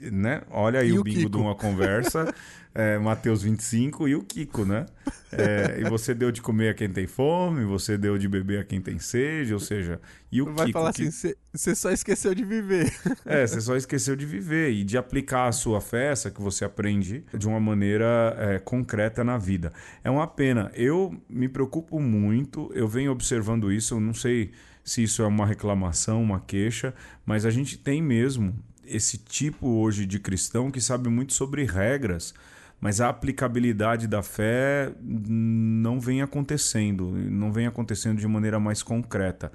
[0.00, 0.42] né?
[0.50, 1.30] Olha aí E o o bingo Kiko?
[1.30, 2.34] de uma conversa,
[2.74, 4.86] é, Mateus 25 e o Kiko, né?
[5.30, 8.64] É, e você deu de comer a quem tem fome, você deu de beber a
[8.64, 10.00] quem tem sede, ou seja,
[10.30, 10.78] e o Vai Kiko?
[10.78, 12.92] falar que- assim, você só esqueceu de viver.
[13.24, 16.64] é, você só esqueceu de viver e de aplicar a sua fé, essa que você
[16.64, 19.72] aprende, de uma maneira é, concreta na vida.
[20.04, 20.70] É uma pena.
[20.74, 24.50] Eu me preocupo muito, eu venho observando isso, eu não sei
[24.84, 26.92] se isso é uma reclamação, uma queixa,
[27.24, 28.54] mas a gente tem mesmo
[28.84, 32.34] esse tipo hoje de cristão que sabe muito sobre regras,
[32.82, 39.52] mas a aplicabilidade da fé não vem acontecendo, não vem acontecendo de maneira mais concreta.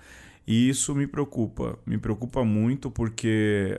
[0.47, 3.77] E isso me preocupa, me preocupa muito porque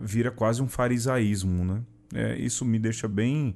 [0.00, 1.82] vira quase um farisaísmo, né?
[2.14, 3.54] É, isso me deixa bem,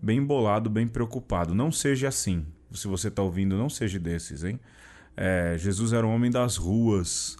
[0.00, 1.54] bem bolado, bem preocupado.
[1.54, 2.46] Não seja assim.
[2.72, 4.58] Se você está ouvindo, não seja desses, hein?
[5.14, 7.36] É, Jesus era um homem das ruas,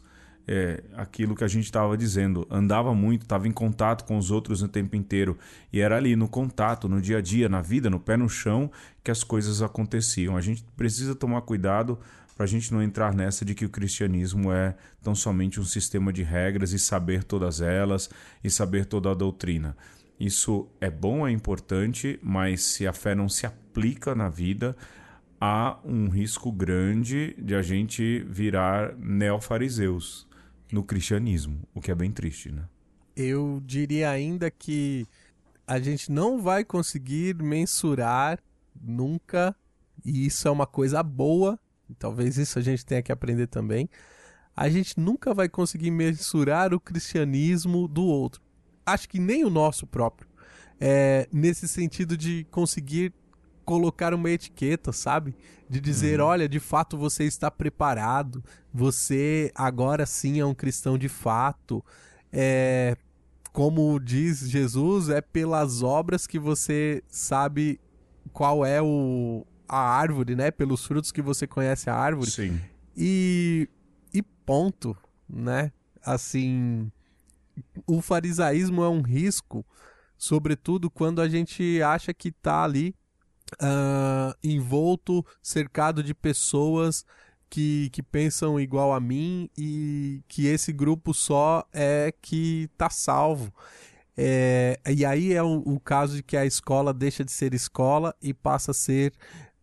[0.46, 4.62] é, aquilo que a gente estava dizendo, andava muito, estava em contato com os outros
[4.62, 5.38] o tempo inteiro
[5.72, 8.70] e era ali no contato, no dia a dia, na vida, no pé no chão,
[9.02, 10.36] que as coisas aconteciam.
[10.36, 11.98] A gente precisa tomar cuidado
[12.36, 16.12] para a gente não entrar nessa de que o cristianismo é tão somente um sistema
[16.12, 18.10] de regras e saber todas elas
[18.42, 19.76] e saber toda a doutrina.
[20.18, 24.76] Isso é bom, é importante, mas se a fé não se aplica na vida,
[25.40, 30.30] há um risco grande de a gente virar neofariseus
[30.72, 32.64] no cristianismo, o que é bem triste, né?
[33.14, 35.06] Eu diria ainda que
[35.66, 38.38] a gente não vai conseguir mensurar
[38.80, 39.54] nunca,
[40.04, 41.60] e isso é uma coisa boa,
[41.98, 43.88] talvez isso a gente tenha que aprender também.
[44.56, 48.40] A gente nunca vai conseguir mensurar o cristianismo do outro.
[48.84, 50.28] Acho que nem o nosso próprio.
[50.80, 53.12] É, nesse sentido de conseguir
[53.64, 55.34] colocar uma etiqueta, sabe?
[55.68, 56.26] De dizer, uhum.
[56.26, 58.42] olha, de fato você está preparado,
[58.72, 61.84] você agora sim é um cristão de fato.
[62.32, 62.96] É,
[63.52, 67.78] como diz Jesus, é pelas obras que você sabe
[68.32, 70.50] qual é o, a árvore, né?
[70.50, 72.30] Pelos frutos que você conhece a árvore.
[72.30, 72.60] Sim.
[72.96, 73.68] E,
[74.12, 74.96] e ponto,
[75.28, 75.72] né?
[76.04, 76.90] Assim,
[77.86, 79.64] o farisaísmo é um risco,
[80.16, 82.94] sobretudo quando a gente acha que está ali
[83.54, 87.04] uh, envolto, cercado de pessoas
[87.52, 93.52] que, que pensam igual a mim e que esse grupo só é que tá salvo.
[94.16, 98.14] É, e aí é o, o, caso de que a escola deixa de ser escola
[98.22, 99.12] e passa a ser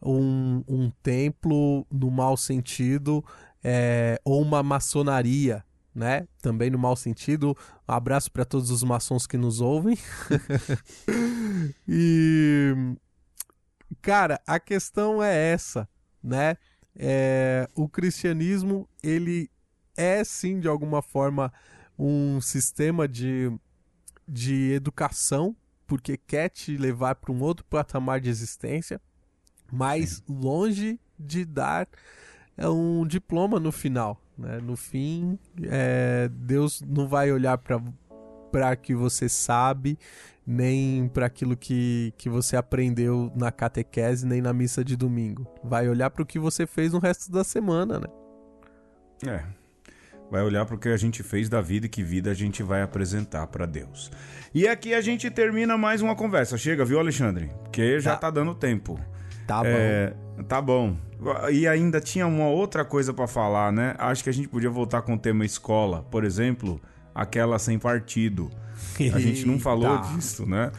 [0.02, 3.24] um, um templo no mau sentido
[3.64, 5.64] é, ou uma maçonaria,
[5.94, 6.28] né?
[6.42, 7.56] Também no mau sentido.
[7.88, 9.98] Um abraço para todos os maçons que nos ouvem.
[11.88, 12.74] e
[14.02, 15.88] Cara, a questão é essa,
[16.24, 16.58] né?
[16.96, 19.50] É, o cristianismo, ele
[19.96, 21.52] é sim, de alguma forma,
[21.98, 23.52] um sistema de,
[24.28, 29.02] de educação, porque quer te levar para um outro patamar de existência,
[29.72, 31.88] mas longe de dar
[32.56, 34.22] é, um diploma no final.
[34.38, 34.60] Né?
[34.60, 40.00] No fim, é, Deus não vai olhar para que você sabe
[40.50, 45.46] nem para aquilo que, que você aprendeu na catequese, nem na missa de domingo.
[45.64, 48.08] Vai olhar para o que você fez no resto da semana, né?
[49.28, 49.44] É.
[50.32, 52.64] Vai olhar para o que a gente fez da vida e que vida a gente
[52.64, 54.12] vai apresentar para Deus.
[54.52, 56.58] E aqui a gente termina mais uma conversa.
[56.58, 57.52] Chega, viu, Alexandre?
[57.66, 59.00] Porque já tá, tá dando tempo.
[59.46, 60.44] Tá é, bom.
[60.46, 60.98] Tá bom.
[61.52, 63.94] E ainda tinha uma outra coisa para falar, né?
[64.00, 66.02] Acho que a gente podia voltar com o tema escola.
[66.10, 66.82] Por exemplo,
[67.14, 68.50] aquela sem partido.
[69.14, 70.72] A gente não falou disso, né?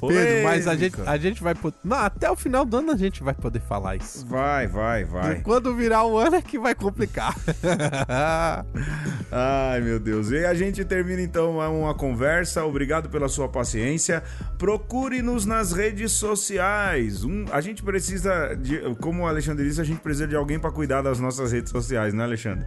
[0.00, 1.76] Pedro, mas a gente, a gente vai poder.
[1.82, 4.26] Não, até o final do ano a gente vai poder falar isso.
[4.26, 5.38] Vai, vai, vai.
[5.38, 7.34] E quando virar o ano é que vai complicar.
[9.32, 10.30] Ai, meu Deus.
[10.30, 12.64] E a gente termina então uma conversa.
[12.64, 14.22] Obrigado pela sua paciência.
[14.58, 17.24] Procure-nos nas redes sociais.
[17.24, 20.70] Um, a gente precisa, de, como o Alexandre disse, a gente precisa de alguém para
[20.70, 22.66] cuidar das nossas redes sociais, né, Alexandre?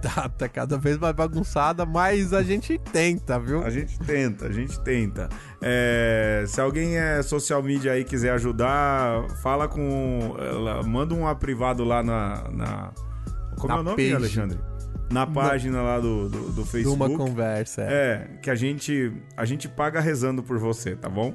[0.00, 3.64] Tá, tá cada vez mais bagunçada, mas a gente tenta, viu?
[3.64, 5.28] A gente tenta, a gente tenta.
[5.60, 10.36] É, se alguém é social media aí quiser ajudar, fala com.
[10.86, 12.48] Manda um privado lá na.
[12.50, 12.92] na
[13.56, 14.14] como na é o nome, page.
[14.14, 14.58] Alexandre?
[15.10, 16.94] Na página lá do, do, do Facebook.
[16.94, 17.82] Uma conversa.
[17.82, 17.86] É.
[17.86, 21.34] é, que a gente, a gente paga rezando por você, tá bom?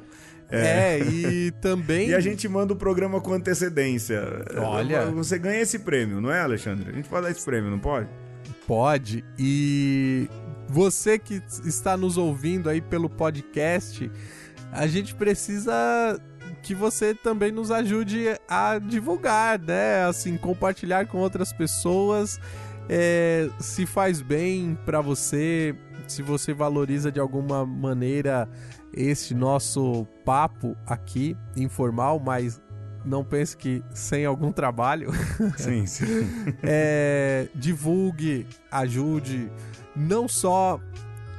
[0.49, 2.09] É, é, e também.
[2.09, 4.22] e a gente manda o programa com antecedência.
[4.57, 5.07] Olha.
[5.07, 6.89] Você ganha esse prêmio, não é, Alexandre?
[6.91, 8.07] A gente pode dar esse prêmio, não pode?
[8.68, 9.24] Pode.
[9.38, 10.30] E
[10.68, 14.09] você que está nos ouvindo aí pelo podcast,
[14.72, 16.20] a gente precisa
[16.61, 20.05] que você também nos ajude a divulgar, né?
[20.05, 22.39] Assim, compartilhar com outras pessoas.
[22.89, 25.76] É, se faz bem para você,
[26.07, 28.49] se você valoriza de alguma maneira
[28.93, 32.61] este nosso papo aqui, informal, mas
[33.06, 35.12] não pense que sem algum trabalho.
[35.58, 36.28] Sim, sim.
[36.62, 39.51] é, divulgue, ajude,
[39.95, 40.80] não só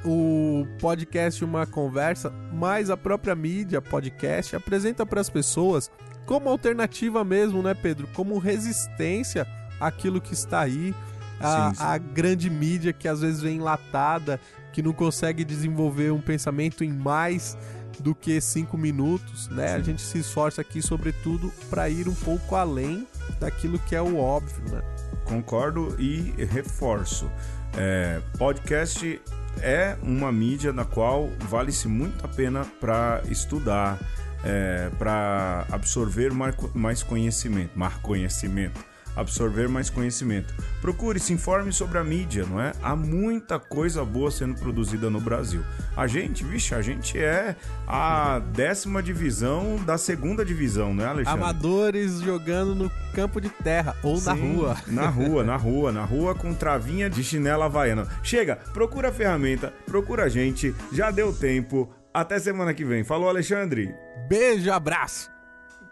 [0.04, 5.90] o podcast Uma Conversa, mas a própria mídia podcast apresenta para as pessoas
[6.26, 8.08] como alternativa mesmo, né, Pedro?
[8.14, 9.46] Como resistência
[9.80, 10.94] àquilo que está aí,
[11.40, 11.82] a, sim, sim.
[11.82, 14.40] a grande mídia que às vezes vem enlatada,
[14.72, 17.56] que não consegue desenvolver um pensamento em mais
[18.00, 19.68] do que cinco minutos, né?
[19.68, 19.74] Sim.
[19.74, 23.06] A gente se esforça aqui, sobretudo, para ir um pouco além
[23.40, 24.82] daquilo que é o óbvio, né?
[25.24, 27.30] Concordo e reforço.
[27.76, 29.20] É, podcast
[29.60, 33.98] é uma mídia na qual vale-se muito a pena para estudar,
[34.44, 36.32] é, para absorver
[36.74, 40.54] mais conhecimento, mais conhecimento absorver mais conhecimento.
[40.80, 42.72] Procure, se informe sobre a mídia, não é?
[42.82, 45.62] Há muita coisa boa sendo produzida no Brasil.
[45.96, 47.56] A gente, vixe, a gente é
[47.86, 51.42] a décima divisão da segunda divisão, né, Alexandre?
[51.42, 54.76] Amadores jogando no campo de terra ou Sim, na rua.
[54.86, 58.08] Na rua, na rua, na rua com travinha de chinela havaiana.
[58.22, 61.92] Chega, procura a ferramenta, procura a gente, já deu tempo.
[62.12, 63.02] Até semana que vem.
[63.02, 63.92] Falou, Alexandre.
[64.28, 65.28] Beijo, abraço.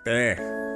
[0.07, 0.72] É.